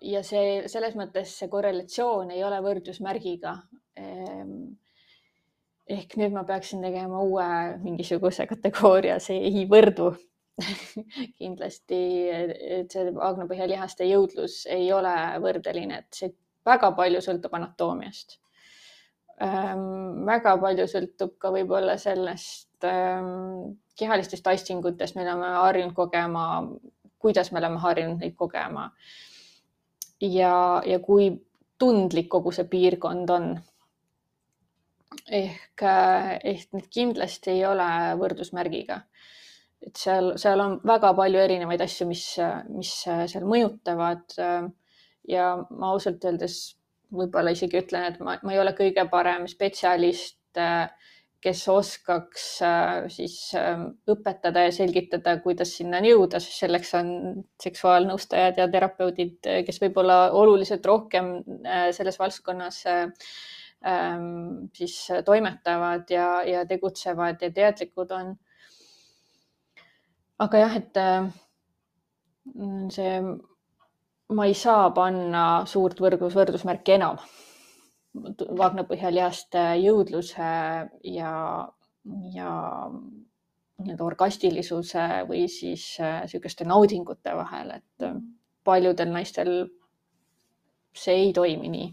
[0.00, 3.58] ja see selles mõttes see korrelatsioon ei ole võrdusmärgiga
[4.00, 4.76] Ehm,
[5.90, 7.46] ehk nüüd ma peaksin tegema uue
[7.82, 10.12] mingisuguse kategooria, see ei võrdu
[11.40, 11.98] kindlasti,
[12.92, 15.12] see agnapõhjalihaste jõudlus ei ole
[15.44, 16.32] võrdeline, et see
[16.68, 18.38] väga palju sõltub anatoomiast
[19.44, 20.24] ähm,.
[20.28, 26.46] väga palju sõltub ka võib-olla sellest ähm, kehalistest tastingutest, mida me harjunud kogema,
[27.22, 28.90] kuidas me oleme harjunud neid kogema.
[30.20, 31.30] ja, ja kui
[31.78, 33.48] tundlik kogu see piirkond on
[35.28, 37.88] ehk, äh, ehk need kindlasti ei ole
[38.20, 39.02] võrdusmärgiga.
[39.82, 42.26] et seal, seal on väga palju erinevaid asju, mis,
[42.70, 44.38] mis seal mõjutavad.
[45.28, 46.76] ja ma ausalt öeldes
[47.12, 50.38] võib-olla isegi ütlen, et ma, ma ei ole kõige parem spetsialist,
[51.42, 52.44] kes oskaks
[53.10, 53.36] siis
[54.10, 57.08] õpetada ja selgitada, kuidas sinnani jõuda, sest selleks on
[57.62, 61.34] seksuaalnõustajad ja terapeudid, kes võib-olla oluliselt rohkem
[61.66, 63.04] äh, selles valdkonnas äh,
[63.86, 68.34] ähm, siis toimetavad ja, ja tegutsevad ja teadlikud on.
[70.42, 71.30] aga jah, et äh,
[72.94, 73.14] see,
[74.32, 77.18] ma ei saa panna suurt võrdlus, võrdusmärki enam
[78.14, 80.48] vaagnapõhjalihaste jõudluse
[81.08, 81.32] ja,
[82.34, 82.50] ja
[83.82, 88.06] nii-öelda orgastilisuse või siis niisuguste äh, naudingute vahel, et
[88.64, 89.52] paljudel naistel
[90.92, 91.88] see ei toimi nii.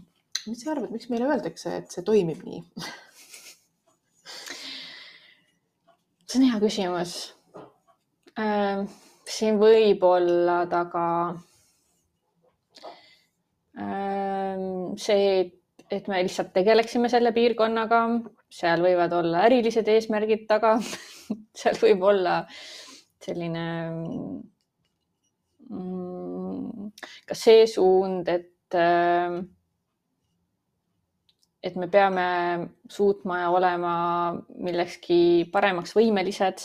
[0.46, 2.60] mis sa arvad, miks meile öeldakse, et see toimib nii
[6.28, 7.14] see on hea küsimus
[8.38, 8.84] äh,.
[9.30, 11.06] siin võib olla taga
[13.80, 14.56] äh,
[15.00, 15.59] see, et
[16.08, 18.02] me lihtsalt tegeleksime selle piirkonnaga,
[18.50, 20.76] seal võivad olla ärilised eesmärgid taga
[21.60, 22.42] seal võib olla
[23.20, 23.64] selline
[25.68, 26.90] mm,
[27.28, 29.40] ka see suund, et äh,
[31.62, 32.26] et me peame
[32.88, 33.94] suutma ja olema
[34.56, 36.62] millekski paremaks võimelised.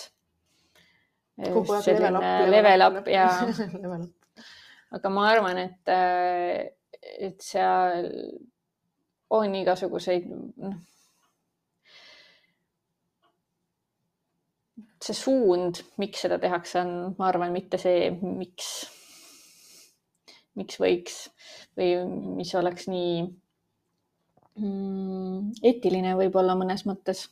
[1.36, 2.28] level up.
[2.48, 3.28] Level up ja
[4.96, 5.92] aga ma arvan, et,
[7.20, 8.08] et seal
[9.30, 10.76] on igasuguseid, noh.
[15.06, 18.70] see suund, miks seda tehakse, on, ma arvan, mitte see, miks,
[20.58, 21.18] miks võiks
[21.78, 21.92] või
[22.40, 23.20] mis oleks nii
[24.62, 27.28] mm, eetiline võib-olla mõnes mõttes.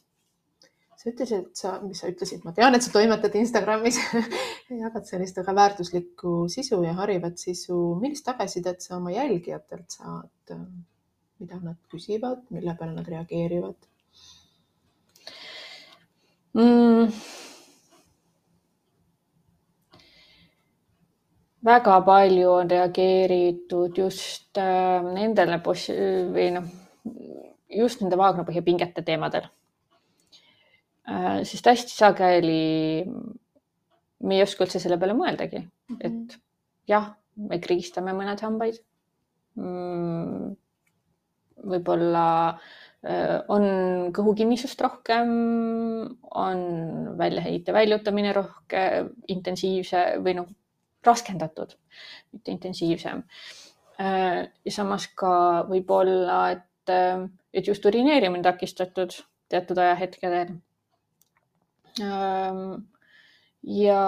[1.00, 3.98] sa ütlesid, et sa, mis sa ütlesid, ma tean, et sa toimetad Instagramis
[4.84, 7.80] jagad sellist väga väärtuslikku sisu ja harivat sisu.
[8.02, 10.58] millist tagasisidet sa oma jälgijatelt saad?
[11.42, 13.90] Mida nad küsivad, mille peale nad reageerivad
[16.54, 17.10] mm.?
[21.64, 26.72] väga palju on reageeritud just äh, nendele või noh
[27.74, 29.48] just nende vaagnapõhja pingete teemadel.
[31.10, 33.04] Äh, sest hästi sageli
[34.24, 36.04] me ei oska üldse selle peale mõeldagi mm, -hmm.
[36.08, 36.38] et
[36.88, 38.80] jah, me krigistame mõned hambaid.
[39.60, 40.54] Mm,
[41.70, 43.66] võib-olla äh, on
[44.16, 45.32] kõhukinnisust rohkem,
[46.32, 46.68] on
[47.20, 50.52] väljaheite väljutamine rohkem intensiivse või noh,
[51.04, 51.76] raskendatud,
[52.36, 53.24] mitte intensiivsem.
[54.02, 55.34] Äh, ja samas ka
[55.70, 59.16] võib-olla, et et, et just urineerimine takistatud
[59.50, 60.56] teatud ajahetkedel.
[62.02, 62.84] Ehm,
[63.64, 64.04] ja,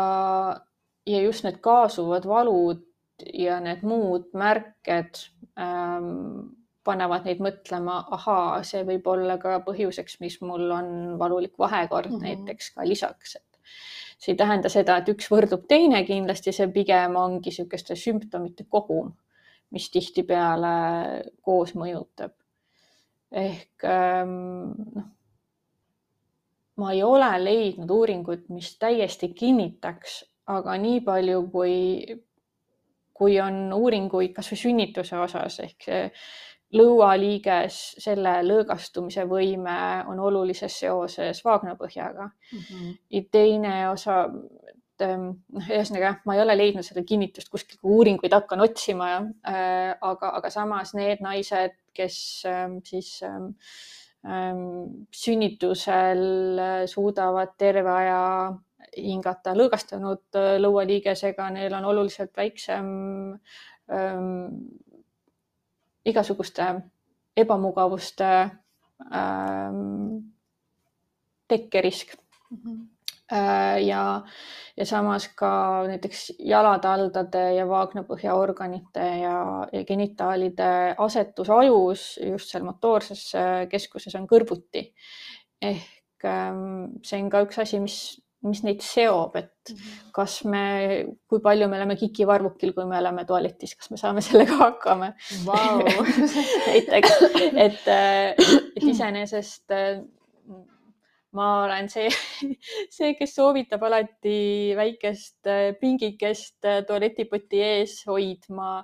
[1.05, 2.83] ja just need kaasuvad valud
[3.33, 5.21] ja need muud märked
[5.59, 12.11] ähm, panevad neid mõtlema, ahaa, see võib olla ka põhjuseks, mis mul on valulik vahekord
[12.11, 12.45] mm -hmm.
[12.45, 13.59] näiteks ka lisaks, et
[14.17, 19.13] see ei tähenda seda, et üks võrdub teine, kindlasti see pigem ongi niisuguste sümptomite kogum,
[19.71, 20.75] mis tihtipeale
[21.41, 22.31] koos mõjutab
[23.35, 25.09] ehk ähm, noh,
[26.79, 30.21] ma ei ole leidnud uuringut, mis täiesti kinnitaks,
[30.51, 31.75] aga nii palju, kui,
[33.15, 35.87] kui on uuringuid kasvõi sünnituse osas ehk
[36.75, 39.77] lõualiiges, selle lõõgastumise võime
[40.11, 42.59] on olulises seoses vaagnapõhjaga mm.
[42.59, 42.93] -hmm.
[43.15, 44.23] ja teine osa,
[45.01, 49.11] ähm, noh, ühesõnaga ma ei ole leidnud seda kinnitust kuskilt, kui uuringuid hakkan otsima
[49.47, 52.17] äh,, aga, aga samas need naised, kes
[52.49, 53.51] ähm, siis ähm,
[54.27, 58.21] ähm, sünnitusel äh, suudavad terve aja
[58.95, 62.91] hingata lõõgastunud äh, lõualiigesega, neil on oluliselt väiksem
[66.05, 66.67] igasuguste
[67.37, 68.31] ebamugavuste
[69.13, 70.17] ähm,
[71.47, 72.15] tekkerisk
[72.49, 72.57] mm.
[72.57, 72.87] -hmm.
[73.85, 74.21] ja
[74.77, 83.31] ja samas ka näiteks jalataldade ja vaagnapõhjaorganite ja, ja genitaalide asetus ajus just seal motoorses
[83.69, 84.93] keskuses on kõrvuti.
[85.61, 89.93] ehk ähm, see on ka üks asi, mis, mis neid seob, et mhm.
[90.15, 90.65] kas me,
[91.29, 95.13] kui palju me oleme kikivarvukil, kui me oleme tualetis, kas me saame sellega hakkama
[95.47, 95.81] wow.
[96.69, 97.17] näiteks,
[97.65, 99.73] et, et iseenesest
[101.35, 102.07] ma olen see,
[102.95, 104.37] see, kes soovitab alati
[104.77, 105.49] väikest
[105.81, 108.77] pingikest tualetipoti ees hoidma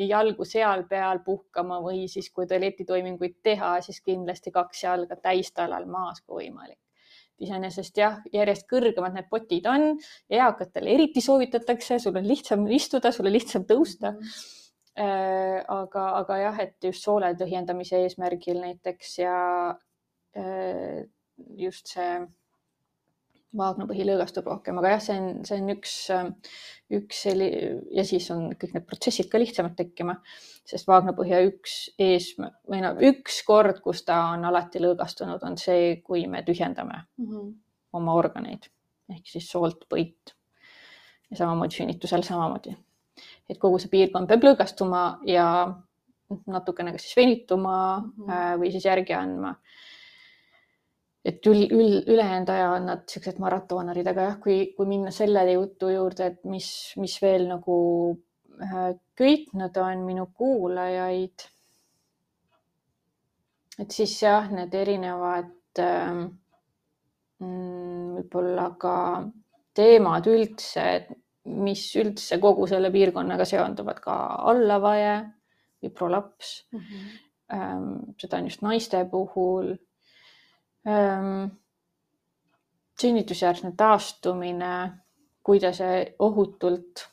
[0.00, 5.88] ja jalgu seal peal puhkama või siis, kui tualetitoiminguid teha, siis kindlasti kaks jalga täistalal
[5.88, 6.83] maas, kui võimalik
[7.42, 9.94] iseenesest jah, järjest kõrgemad need potid on,
[10.30, 14.20] eakatele eriti soovitatakse, sul on lihtsam istuda, sul on lihtsam tõusta mm.
[14.20, 15.64] -hmm.
[15.78, 19.36] aga, aga jah, et just soole tühjendamise eesmärgil näiteks ja
[21.58, 22.10] just see
[23.56, 25.94] vaagnapõhi lõõgastub rohkem, aga jah, see on, see on üks,
[26.98, 27.50] üks selli-
[27.94, 30.16] ja siis on kõik need protsessid ka lihtsamad tekkima,
[30.66, 36.00] sest vaagnapõhja üks ees või no üks kord, kus ta on alati lõõgastunud, on see,
[36.06, 37.52] kui me tühjendame mm -hmm.
[38.00, 38.70] oma organeid
[39.12, 40.34] ehk siis soolt põit.
[41.30, 42.76] ja samamoodi sünnitusel samamoodi,
[43.48, 45.46] et kogu see piirkond peab lõõgastuma ja
[46.46, 48.60] natukene kas siis venituma mm -hmm.
[48.60, 49.54] või siis järgi andma
[51.24, 55.44] et ül, ül, ülejäänud aja on nad siuksed maratonarid, aga jah, kui, kui minna selle
[55.52, 56.68] jutu juurde, et mis,
[57.00, 57.76] mis veel nagu
[59.16, 61.48] köitnud on minu kuulajaid.
[63.78, 66.20] et siis jah, need erinevad ähm,
[67.42, 68.96] mm, võib-olla ka
[69.74, 70.84] teemad üldse,
[71.44, 74.14] mis üldse kogu selle piirkonnaga seonduvad, ka
[74.52, 75.16] allavaje
[75.82, 76.84] või prolaps mm.
[76.84, 78.14] -hmm.
[78.20, 79.74] seda on just naiste puhul.
[80.88, 81.46] Ähm,
[83.00, 84.72] sünnitusjärgne taastumine,
[85.42, 85.80] kuidas
[86.18, 87.06] ohutult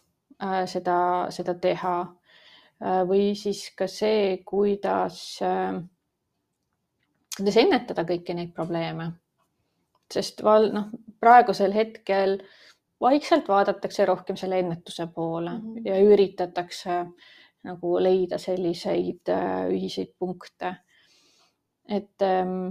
[0.43, 0.97] äh, seda,
[1.31, 5.39] seda teha äh, või siis ka see, kuidas,
[7.37, 9.11] kuidas ennetada kõiki neid probleeme.
[10.11, 10.89] sest val-, noh,
[11.23, 12.49] praegusel hetkel äh,
[13.01, 15.81] vaikselt vaadatakse rohkem selle ennetuse poole mm -hmm.
[15.85, 17.05] ja üritatakse
[17.63, 20.75] nagu leida selliseid äh, ühiseid punkte.
[21.89, 22.69] et ähm,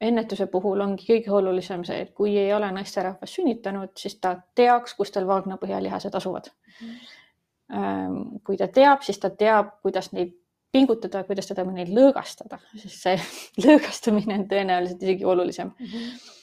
[0.00, 4.94] ennetuse puhul ongi kõige olulisem see, et kui ei ole naisterahvas sünnitanud, siis ta teaks,
[4.98, 8.20] kus tal vaagnapõhjalihased asuvad mm.
[8.46, 10.36] kui ta teab, siis ta teab, kuidas neid
[10.70, 13.16] pingutada, kuidas teda neid lõõgastada, sest see
[13.66, 15.96] lõõgastumine on tõenäoliselt isegi olulisem mm.
[15.96, 16.36] -hmm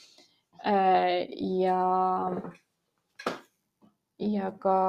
[0.65, 2.32] ja,
[4.19, 4.80] ja ka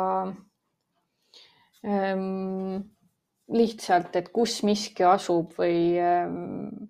[1.84, 2.89] ähm,
[3.53, 6.89] lihtsalt, et kus miski asub või ähm,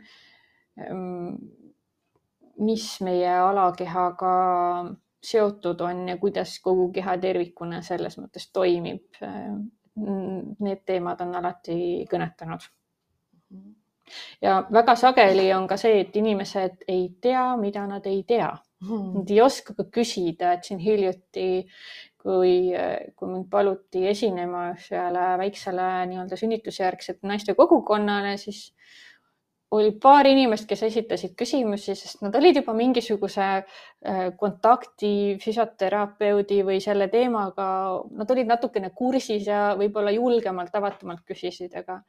[2.59, 4.33] mis meie alakehaga
[5.22, 9.18] seotud on ja kuidas kogu keha tervikuna selles mõttes toimib.
[9.99, 12.68] Need teemad on alati kõnetanud.
[14.43, 18.53] ja väga sageli on ka see, et inimesed ei tea, mida nad ei tea
[18.87, 19.14] Hmm.
[19.16, 21.66] Nad ei oska ka küsida, et siin hiljuti,
[22.22, 22.53] kui,
[23.18, 28.68] kui mind paluti esinema ühele väiksele nii-öelda sünnitusjärgsete naiste kogukonnale, siis
[29.70, 35.10] oli paar inimest, kes esitasid küsimusi, sest nad olid juba mingisuguse äh, kontakti
[35.42, 37.66] füsioterapeudi või selle teemaga,
[38.16, 42.00] nad olid natukene kursis ja võib-olla julgemalt, avatumalt küsisid, aga,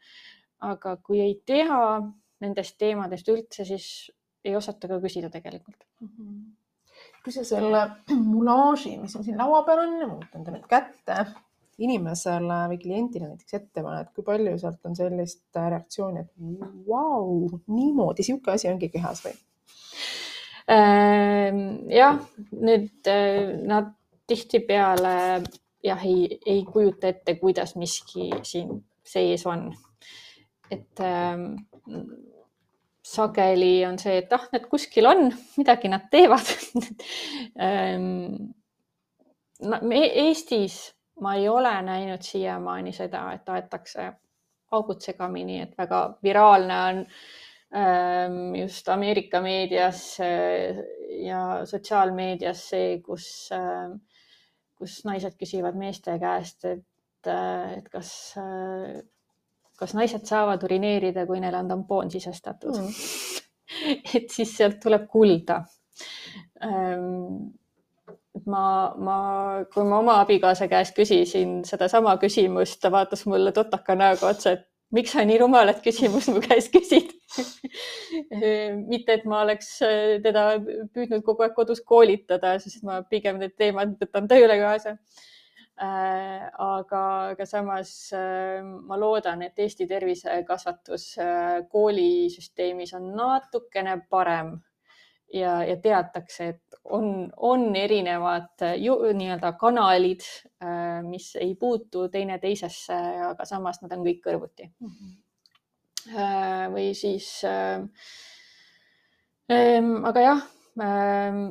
[0.72, 2.00] aga kui ei tea
[2.40, 3.90] nendest teemadest üldse, siis
[4.48, 6.16] ei osata ka küsida tegelikult mm.
[6.16, 6.40] -hmm
[7.24, 7.82] kui sa selle
[8.34, 11.18] mulaaži, mis on siin laua peal on võtan ta nüüd kätte,
[11.80, 18.26] inimesele või kliendile näiteks ette paned, kui palju sealt on sellist reaktsiooni, et vau, niimoodi
[18.28, 19.36] sihuke asi ongi kehas või?
[20.70, 22.20] Ehm, jah,
[22.54, 23.96] nüüd äh, nad
[24.30, 25.16] tihtipeale
[25.84, 28.76] jah, ei, ei kujuta ette, kuidas miski siin
[29.06, 29.72] sees on.
[30.70, 31.56] et ähm,
[33.02, 36.52] sageli on see, et ah, need kuskil on, midagi nad teevad
[37.66, 38.52] ehm,
[39.60, 40.78] Eestis
[41.22, 44.12] ma ei ole näinud siiamaani seda, et aetakse
[44.72, 47.00] augud segamini, et väga viraalne on
[47.74, 50.82] ehm, just Ameerika meedias äh,
[51.26, 53.90] ja sotsiaalmeedias see, kus, äh,
[54.78, 58.14] kus naised küsivad meeste käest, et, äh, et kas
[59.80, 62.90] kas naised saavad urineerida, kui neil on tampoon sisestatud mm.
[64.18, 65.62] et siis sealt tuleb kulda
[66.66, 67.54] ähm,
[68.46, 68.64] ma,
[68.98, 69.20] ma,
[69.74, 74.68] kui ma oma abikaasa käest küsisin sedasama küsimust, ta vaatas mulle totaka näoga otsa, et
[74.96, 77.16] miks sa nii rumalat küsimust mu käest küsid?
[78.92, 79.76] Mitte, et ma oleks
[80.26, 80.46] teda
[80.94, 84.98] püüdnud kogu aeg kodus koolitada, sest ma pigem need teemad võtan tööle kaasa.
[85.80, 87.02] Äh, aga,
[87.32, 94.58] aga samas äh, ma loodan, et Eesti tervisekasvatus äh, koolisüsteemis on natukene parem
[95.34, 100.26] ja, ja teatakse, et on, on erinevad nii-öelda kanalid,
[101.06, 102.98] mis ei puutu teineteisesse,
[103.30, 104.90] aga samas nad on kõik kõrvuti mm.
[104.90, 106.74] -hmm.
[106.74, 107.82] või siis äh,,
[110.10, 110.46] aga jah
[110.82, 111.44] äh,,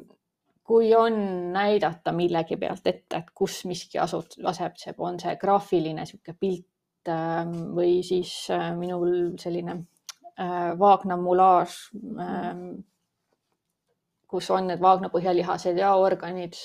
[0.69, 1.15] kui on
[1.53, 7.55] näidata millegi pealt ette, et kus miski asub, asetseb, on see graafiline niisugune pilt ähm,
[7.77, 11.79] või siis äh, minul selline äh, vaagna mulaaž,
[12.21, 12.67] ähm,
[14.29, 16.57] kus on need vaagna põhjalihased ja organid,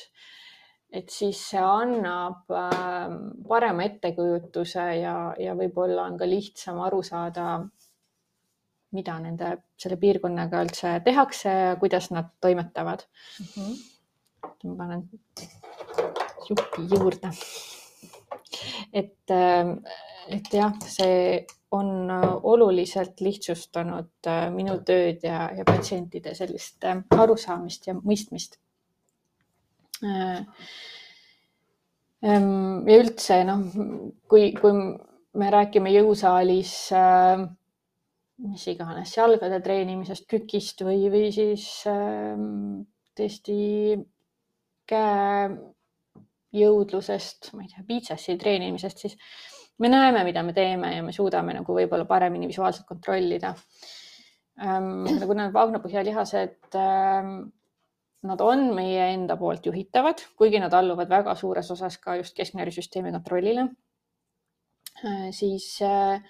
[0.94, 3.16] et siis see annab ähm,
[3.48, 7.56] parema ettekujutuse ja, ja võib-olla on ka lihtsam aru saada,
[8.94, 13.50] mida nende, selle piirkonnaga üldse tehakse ja kuidas nad toimetavad mm.
[13.56, 13.82] -hmm
[14.64, 15.10] ma panen
[16.48, 17.32] jupi juurde.
[18.94, 19.78] et, ähm,
[20.28, 22.12] et jah, see on
[22.44, 28.60] oluliselt lihtsustanud äh, minu tööd ja, ja patsientide sellist äh, arusaamist ja mõistmist.
[30.04, 30.44] Äh,
[32.22, 33.66] ähm, ja üldse noh,
[34.30, 34.74] kui, kui
[35.34, 36.76] me räägime jõusaalis
[38.44, 42.84] mis iganes jalgade treenimisest, kükist või, või siis ähm,
[43.18, 43.58] tõesti
[44.90, 45.48] käe
[46.54, 49.18] jõudlusest, ma ei tea, biitsessi treenimisest, siis
[49.80, 53.54] me näeme, mida me teeme ja me suudame nagu võib-olla paremini visuaalselt kontrollida
[54.62, 55.04] ähm,.
[55.20, 57.36] nagu need vaagnapõhjalihased ähm,,
[58.24, 63.12] nad on meie enda poolt juhitavad, kuigi nad alluvad väga suures osas ka just kesknärvisüsteemi
[63.16, 63.68] kontrollile
[65.04, 66.22] äh,, siis äh,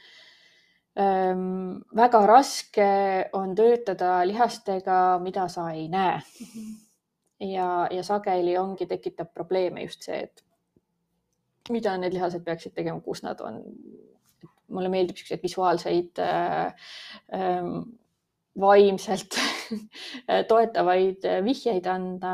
[0.99, 2.89] ähm, väga raske
[3.33, 6.49] on töötada lihastega, mida sa ei näe mm.
[6.55, 6.81] -hmm
[7.39, 10.43] ja, ja sageli ongi, tekitab probleeme just see, et
[11.71, 13.61] mida need lihased peaksid tegema, kus nad on.
[14.73, 16.87] mulle meeldib siukseid visuaalseid äh,
[17.37, 17.67] äh,
[18.59, 19.35] vaimselt
[20.49, 22.31] toetavaid vihjeid anda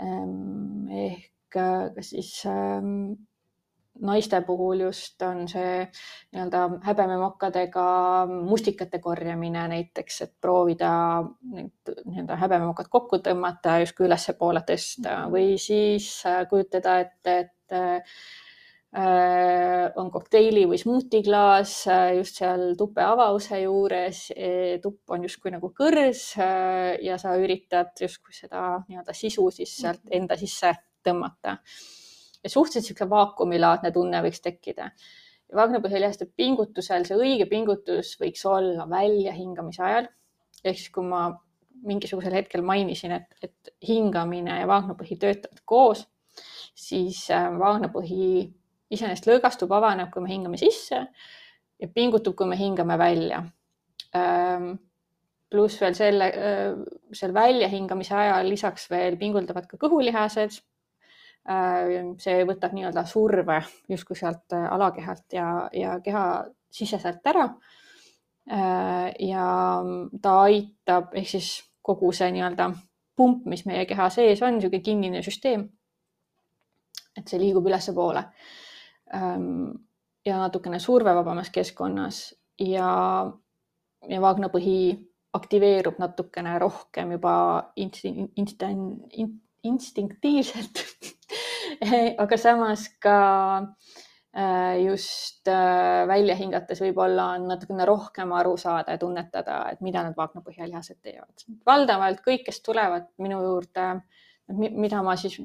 [0.00, 0.88] ähm,.
[0.90, 3.14] ehk äh, kas siis ähm,
[4.00, 5.84] naiste puhul just on see
[6.32, 7.86] nii-öelda häbememokkadega
[8.48, 10.92] mustikate korjamine näiteks, et proovida
[11.52, 15.26] need nii-öelda häbememokad kokku tõmmata justkui ülespoole tõsta.
[15.32, 18.16] Või siis äh, kujutada ette, et äh,
[19.96, 24.26] on kokteili või smuutiklaas äh, just seal tupe avause juures.
[24.82, 30.36] tupp on justkui nagu kõrs ja sa üritad justkui seda nii-öelda sisu siis sealt enda
[30.40, 30.74] sisse
[31.04, 31.58] tõmmata
[32.44, 34.90] ja suhteliselt niisugune vaakumilaadne tunne võiks tekkida.
[35.56, 40.08] Vagnapõhjalihaste pingutusel see õige pingutus võiks olla väljahingamise ajal.
[40.64, 41.26] ehk siis, kui ma
[41.82, 46.04] mingisugusel hetkel mainisin, et, et hingamine ja vaagnapõhi töötavad koos,
[46.74, 48.28] siis äh, vaagnapõhi
[48.92, 51.00] iseenesest lõõgastub, avaneb, kui me hingame sisse
[51.82, 53.42] ja pingutub, kui me hingame välja.
[54.16, 54.74] Ähm,
[55.50, 56.76] pluss veel selle, äh,
[57.12, 60.71] seal väljahingamise ajal lisaks veel pinguldavad ka kõhulihased Äh,
[62.22, 63.58] see võtab nii-öelda surve
[63.90, 66.24] justkui sealt äh, alakehalt ja, ja keha
[66.70, 67.48] siseselt ära.
[68.50, 69.46] Äh, ja
[70.22, 72.70] ta aitab ehk siis kogu see nii-öelda
[73.16, 75.68] pump, mis meie keha sees on, niisugune kinnine süsteem.
[77.12, 78.22] et see liigub ülespoole.
[80.24, 82.20] Ja natukene survevabamas keskkonnas
[82.56, 82.86] ja,
[84.08, 84.78] ja vaagnapõhi
[85.36, 87.34] aktiveerub natukene rohkem juba
[87.76, 90.82] instinkt, instinkt, instinktiivselt
[92.22, 93.16] aga samas ka
[94.36, 100.04] äh, just äh, välja hingates võib-olla on natukene rohkem aru saada ja tunnetada, et mida
[100.06, 101.46] need vaagnapõhjalihased teevad.
[101.66, 103.88] valdavalt kõik, kes tulevad minu juurde,
[104.52, 105.40] mida ma siis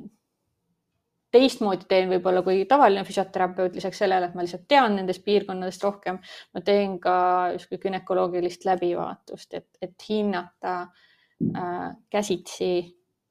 [1.33, 6.21] teistmoodi teen võib-olla kui tavaline füsioterapeut, lisaks sellele, et ma lihtsalt tean nendest piirkonnadest rohkem,
[6.55, 7.17] ma teen ka
[7.55, 12.71] justkui gümnakoloogilist läbivaatust, et, et hinnata äh, käsitsi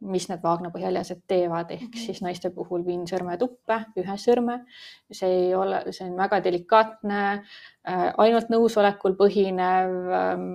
[0.04, 2.02] mis need vaagnapõhjaljased teevad, ehk mhm.
[2.04, 4.58] siis naiste puhul viin sõrme tuppe, ühe sõrme.
[5.10, 7.22] see ei ole, see on väga delikaatne,
[7.88, 10.50] äh, ainult nõusolekul põhinev ähm,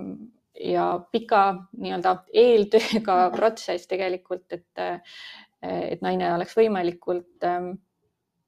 [0.62, 3.34] ja pika nii-öelda eeltööga mhm.
[3.36, 5.18] protsess tegelikult, et, äh,
[5.62, 7.74] et naine oleks võimalikult ähm,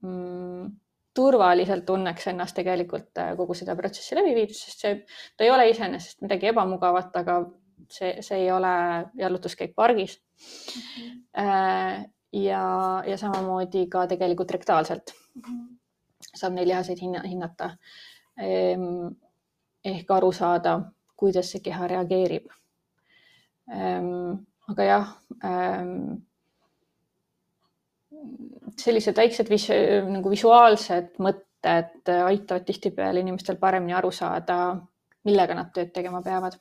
[0.05, 0.71] mm,
[1.15, 4.97] turvaliselt tunneks ennast tegelikult äh, kogu seda protsessi läbi viidud, sest see,
[5.37, 7.41] ta ei ole iseenesest midagi ebamugavat, aga
[7.91, 8.73] see, see ei ole
[9.19, 11.05] jalutuskäik pargis mm.
[11.05, 12.11] -hmm.
[12.33, 12.65] ja,
[13.07, 15.77] ja samamoodi ka tegelikult rektaalselt mm -hmm.
[16.35, 17.71] saab neid lihaseid hinna, hinnata.
[18.41, 19.09] Ehm,
[19.85, 20.81] ehk aru saada,
[21.17, 22.47] kuidas see keha reageerib.
[23.71, 24.33] Ehm,
[24.69, 25.11] aga jah
[25.45, 26.15] ehm,
[28.81, 29.69] sellised väiksed vis
[30.11, 34.59] nagu visuaalsed mõtted aitavad tihtipeale inimestel paremini aru saada,
[35.25, 36.59] millega nad tööd tegema peavad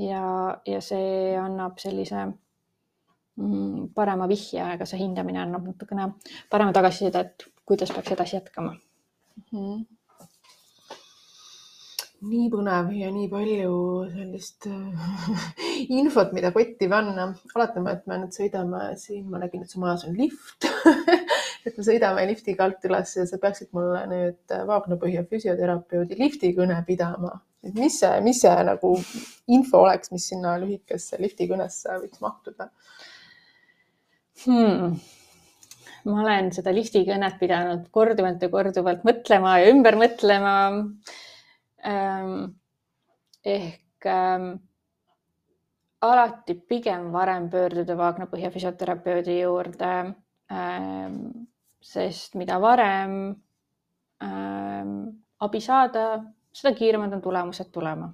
[0.00, 0.24] ja,
[0.66, 6.12] ja see annab sellise mm, parema vihje, aga see hindamine annab natukene
[6.50, 9.48] parema tagasiside, et kuidas peaks edasi jätkama mm.
[9.54, 9.80] -hmm
[12.20, 13.76] nii põnev ja nii palju
[14.12, 14.66] sellist
[16.00, 17.30] infot, mida kotti panna.
[17.54, 20.68] oletame, et me nüüd sõidame siin, ma nägin, et su majas on lift
[21.66, 27.38] et me sõidame liftiga alt üles ja sa peaksid mulle nüüd Vaagnapõhja füsioterapeudi liftikõne pidama
[27.64, 28.94] et mis see, mis see nagu
[29.52, 32.70] info oleks, mis sinna lühikesse liftikõnesse võiks mahtuda
[34.46, 34.94] hmm.?
[36.08, 40.54] ma olen seda liftikõnet pidanud korduvalt ja korduvalt mõtlema ja ümber mõtlema
[41.84, 42.32] ähm,.
[43.44, 44.50] ehk ähm,
[46.00, 49.92] alati pigem varem pöörduda Vaagna põhjafüsioterapeudi juurde
[50.52, 51.20] ähm,.
[51.80, 53.14] sest mida varem
[54.24, 54.96] ähm,
[55.40, 56.22] abi saada,
[56.52, 58.12] seda kiiremad on tulemused tulema.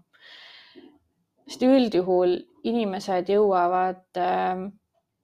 [1.47, 4.67] sest üldjuhul inimesed jõuavad äh,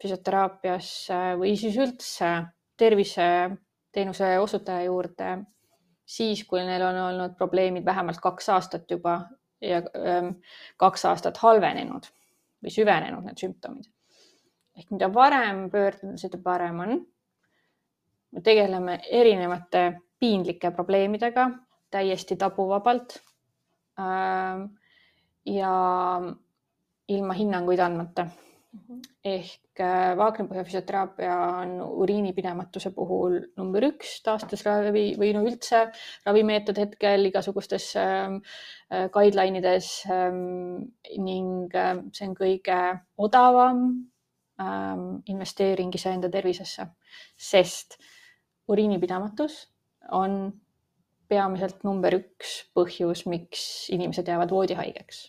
[0.03, 2.31] füsioteraapiasse või siis üldse
[2.79, 5.33] terviseteenuse osutaja juurde
[6.07, 9.21] siis, kui neil on olnud probleemid vähemalt kaks aastat juba
[9.63, 10.35] ja ähm,
[10.77, 12.09] kaks aastat halvenenud
[12.63, 13.89] või süvenenud need sümptomid.
[14.79, 17.07] ehk mida varem pöörduda, seda parem on.
[18.33, 21.51] me tegeleme erinevate piinlike probleemidega
[21.93, 23.19] täiesti tabuvabalt.
[25.47, 25.73] ja
[27.13, 28.27] ilma hinnanguid andmata
[29.25, 35.83] ehk äh, Wagneri füsioteraapia on uriinipidematuse puhul number üks taastusravi või no üldse
[36.25, 38.39] ravimeetod hetkel igasugustes ähm,
[38.89, 40.89] äh, guideline ides ähm,
[41.19, 42.81] ning äh, see on kõige
[43.21, 43.85] odavam
[44.63, 46.89] ähm, investeering iseenda tervisesse,
[47.37, 48.01] sest
[48.73, 49.67] uriinipidamatus
[50.17, 50.47] on
[51.33, 53.65] peamiselt number üks põhjus, miks
[53.95, 55.25] inimesed jäävad voodihaigeks.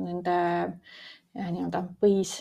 [0.00, 0.38] Nende
[1.34, 2.38] nii-öelda põis,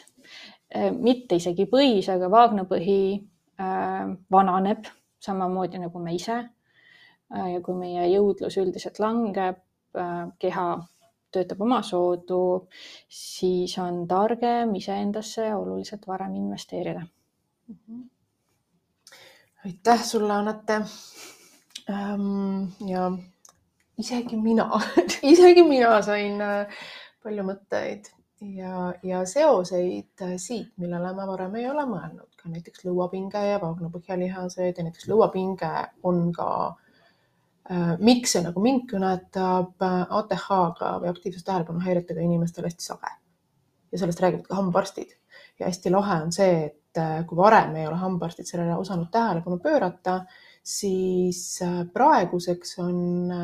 [0.75, 4.89] äh, mitte isegi põis, aga vaagnapõhi äh, vananeb
[5.23, 6.39] samamoodi nagu me ise.
[7.33, 9.61] Äh, ja kui meie jõudlus üldiselt langeb,
[10.41, 10.67] keha
[11.33, 12.37] töötab omasoodu,
[13.05, 17.05] siis on targem iseendasse oluliselt varem investeerida.
[17.69, 18.01] Mhm.
[19.65, 20.81] aitäh sulle, Anette.
[21.89, 23.11] Ähm, ja.
[23.97, 24.69] Isegi mina.
[25.33, 26.41] Isegi mina sain
[27.23, 28.09] palju mõtteid
[28.51, 33.59] ja, ja seoseid äh, siit, millele ma varem ei ole mõelnud, ka näiteks lõuapinge ja
[33.61, 35.71] vaagnapõhjalihased ja näiteks lõuapinge
[36.09, 36.49] on ka
[37.71, 43.11] äh,, miks see nagu mind kõnetab äh, ATH-ga või aktiivse tähelepanuhäiretega inimestel hästi sage.
[43.91, 45.13] ja sellest räägivad ka hambaarstid
[45.59, 49.59] ja hästi lahe on see, et äh, kui varem ei ole hambaarstid sellele osanud tähelepanu
[49.63, 50.23] pöörata,
[50.63, 52.99] siis äh, praeguseks on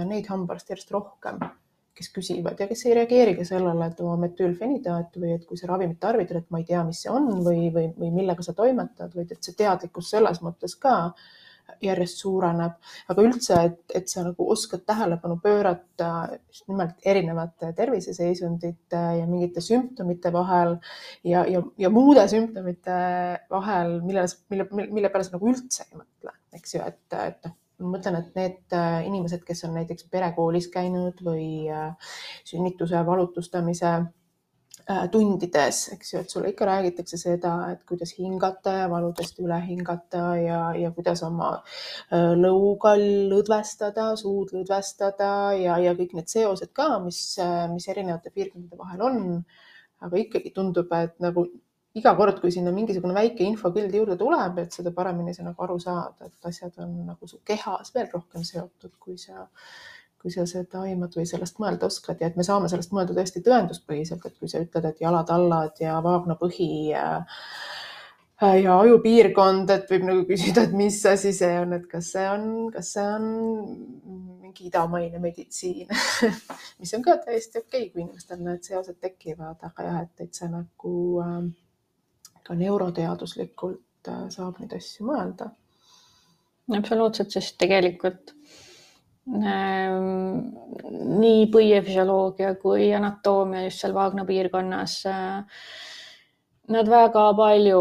[0.09, 1.41] neid hambaarste järjest rohkem
[1.99, 5.99] kes küsivad ja kes ei reageerigi sellele, et oma metüülfenidaat või et kui sa ravimit
[5.99, 9.35] tarvitad, et ma ei tea, mis see on või, või, või millega sa toimetad, vaid
[9.35, 10.95] et see teadlikkus selles mõttes ka
[11.85, 12.79] järjest suureneb,
[13.13, 19.61] aga üldse, et, et sa nagu oskad tähelepanu pöörata just nimelt erinevate terviseseisundite ja mingite
[19.61, 20.77] sümptomite vahel
[21.23, 22.97] ja, ja, ja muude sümptomite
[23.53, 27.57] vahel, millele, mille, mille peale sa nagu üldse ei mõtle, eks ju, et, et noh
[27.79, 32.15] ma mõtlen, et need äh, inimesed, kes on näiteks perekoolis käinud või äh,
[32.47, 38.89] sünnituse valutastamise äh, tundides, eks ju, et sulle ikka räägitakse seda, et kuidas hingata ja
[38.91, 41.53] valudest üle hingata ja, ja kuidas oma
[42.11, 47.23] lõuga lõdvestada, suud lõdvestada ja, ja kõik need seosed ka, mis,
[47.71, 49.25] mis erinevate piirkondade vahel on.
[49.99, 51.41] aga ikkagi tundub, et nagu
[51.97, 55.79] iga kord, kui sinna mingisugune väike infokild juurde tuleb, et seda paremini sa nagu aru
[55.81, 59.47] saad, et asjad on nagu su kehas veel rohkem seotud, kui sa,
[60.21, 62.21] kui sa seda aimad või sellest mõelda oskad.
[62.21, 65.99] Ja et me saame sellest mõelda tõesti tõenduspõhiselt, et kui sa ütled, et jalad-allad ja
[66.05, 67.05] vaagnapõhi ja
[68.39, 72.45] ja ajupiirkond, et võib nagu küsida, et mis asi see on, et kas see on,
[72.71, 73.25] kas see on
[74.39, 75.89] mingi idamaine meditsiin
[76.79, 80.47] mis on ka täiesti okei okay,, kui inimestel need seosed tekivad, aga jah, et, see
[80.53, 80.93] nagu
[81.25, 81.35] äh,
[82.45, 85.51] ka neuroteaduslikult äh, saab neid asju mõelda.
[86.77, 88.33] absoluutselt, sest tegelikult
[89.33, 90.51] ähm,
[91.19, 95.43] nii põiefüsioloogia kui anatoomia just seal Vaagna piirkonnas äh,.
[96.69, 97.79] Nad väga palju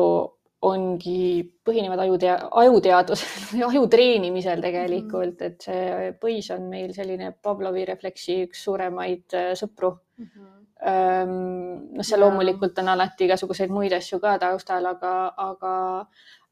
[0.64, 5.50] ongi, põhinevad ajutea-, ajuteadusel või aju treenimisel tegelikult, mhm.
[5.50, 10.30] et see põis on meil selline Pavlovi refleksi üks suuremaid äh, sõpru mm.
[10.30, 15.12] -hmm noh, seal loomulikult on alati igasuguseid muid asju ka taustal, aga,
[15.42, 15.72] aga,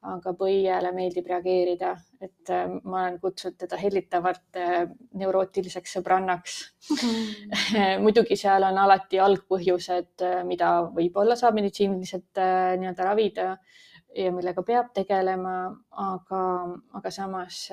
[0.06, 4.84] aga põiele meeldib reageerida, et äh, ma olen kutsunud teda hellitavalt äh,
[5.18, 6.58] neurootiliseks sõbrannaks.
[8.04, 12.42] Muidugi seal on alati algpõhjused, äh, mida võib-olla saab meditsiiniliselt
[12.80, 13.50] nii-öelda ravida
[14.16, 15.56] ja millega peab tegelema,
[16.00, 16.42] aga,
[16.96, 17.66] aga samas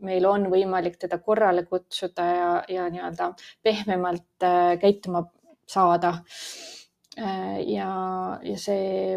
[0.00, 3.28] meil on võimalik teda korrale kutsuda ja, ja nii-öelda
[3.66, 4.46] pehmemalt
[4.80, 5.26] käituma
[5.72, 6.16] saada.
[7.18, 9.16] Äh, ja, ja see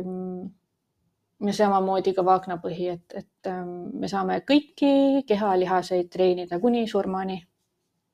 [1.45, 7.39] ja samamoodi ka vaagnapõhi, et, et ähm, me saame kõiki kehalihaseid treenida kuni surmani.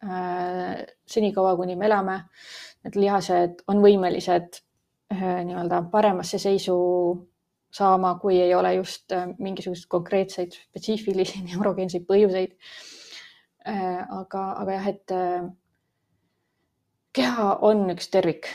[0.02, 2.18] Äh, senikaua, kuni me elame,
[2.86, 4.62] need lihased on võimelised
[5.14, 6.78] äh, nii-öelda paremasse seisu
[7.72, 12.58] saama, kui ei ole just mingisuguseid konkreetseid spetsiifilisi neurogeenseid põhjuseid.
[13.62, 15.12] aga, aga jah, et
[17.16, 18.50] keha on üks tervik.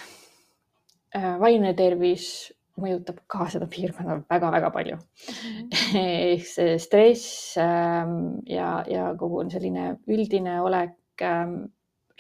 [1.17, 5.69] Äh, vaimne tervis mõjutab ka seda piirkonda väga-väga palju mm.
[5.73, 5.99] -hmm.
[6.35, 11.71] ehk see stress ähm, ja, ja kogu selline üldine olek, ähm,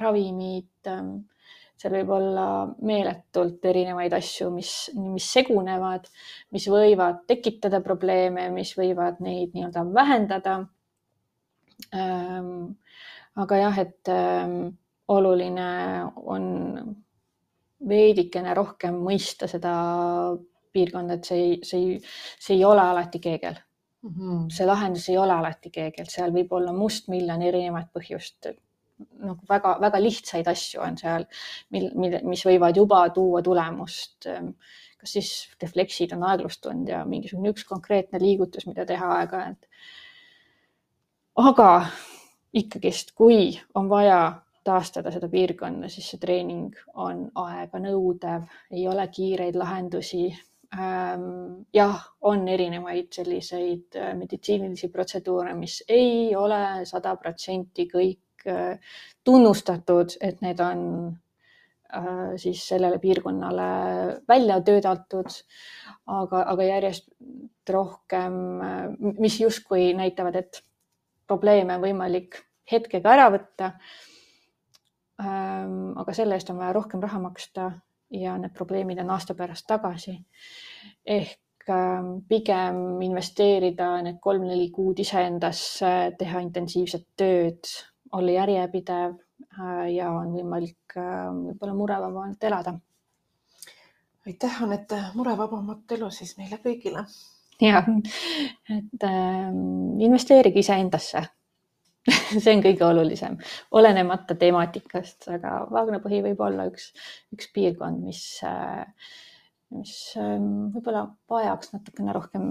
[0.01, 1.27] ravimid, ähm,
[1.77, 2.47] seal võib olla
[2.89, 6.09] meeletult erinevaid asju, mis, mis segunevad,
[6.57, 10.57] mis võivad tekitada probleeme, mis võivad neid nii-öelda vähendada.
[13.37, 14.09] aga jah, et
[15.09, 15.69] oluline
[16.17, 16.45] on
[17.89, 19.73] veidikene rohkem mõista seda
[20.73, 21.99] piirkonda, et see ei, see ei,
[22.41, 23.57] see ei ole alati keegel
[24.03, 24.13] mm.
[24.13, 24.47] -hmm.
[24.51, 28.53] see lahendus ei ole alati keegi, et seal võib olla mustmiljon erinevat põhjust.
[29.21, 31.27] nagu väga-väga lihtsaid asju on seal,
[31.71, 34.29] mil, mil, mis võivad juba tuua tulemust.
[34.97, 35.31] kas siis
[35.63, 39.69] refleksid on aeglustunud ja mingisugune üks konkreetne liigutus, mida teha aeg-ajalt.
[41.37, 41.87] aga
[42.53, 49.57] ikkagist, kui on vaja taastada seda piirkonda, siis see treening on aeganõudev, ei ole kiireid
[49.57, 50.27] lahendusi
[50.75, 58.97] Ähm, jah, on erinevaid selliseid äh, meditsiinilisi protseduure, mis ei ole sada protsenti kõik äh,
[59.25, 63.69] tunnustatud, et need on äh, siis sellele piirkonnale
[64.29, 65.39] välja töötatud,
[66.19, 67.09] aga, aga järjest
[67.71, 68.37] rohkem,
[69.23, 70.61] mis justkui näitavad, et
[71.31, 72.43] probleeme on võimalik
[72.73, 73.73] hetkega ära võtta.
[75.17, 77.71] Ähm, aga selle eest on vaja rohkem raha maksta
[78.13, 80.19] ja need probleemid on aasta pärast tagasi.
[81.07, 87.65] ehk ähm, pigem investeerida need kolm-neli kuud iseendasse, teha intensiivset tööd,
[88.13, 92.75] olla järjepidev äh, ja on võimalik ähm, võib-olla murevabamalt elada.
[94.27, 97.07] aitäh, Anette, murevabamat elu siis meile kõigile.
[97.61, 97.81] ja,
[98.69, 99.49] et äh,
[100.11, 101.25] investeerige iseendasse
[102.43, 103.37] see on kõige olulisem,
[103.77, 106.91] olenemata temaatikast, aga Vaagna-põhi võib olla üks,
[107.35, 108.23] üks piirkond, mis,
[109.77, 112.51] mis ähm, võib-olla vajaks natukene rohkem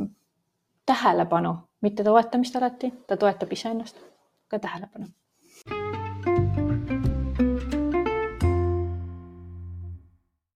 [0.86, 4.02] tähelepanu, mitte toetamist alati, ta toetab iseennast,
[4.50, 5.14] aga tähelepanu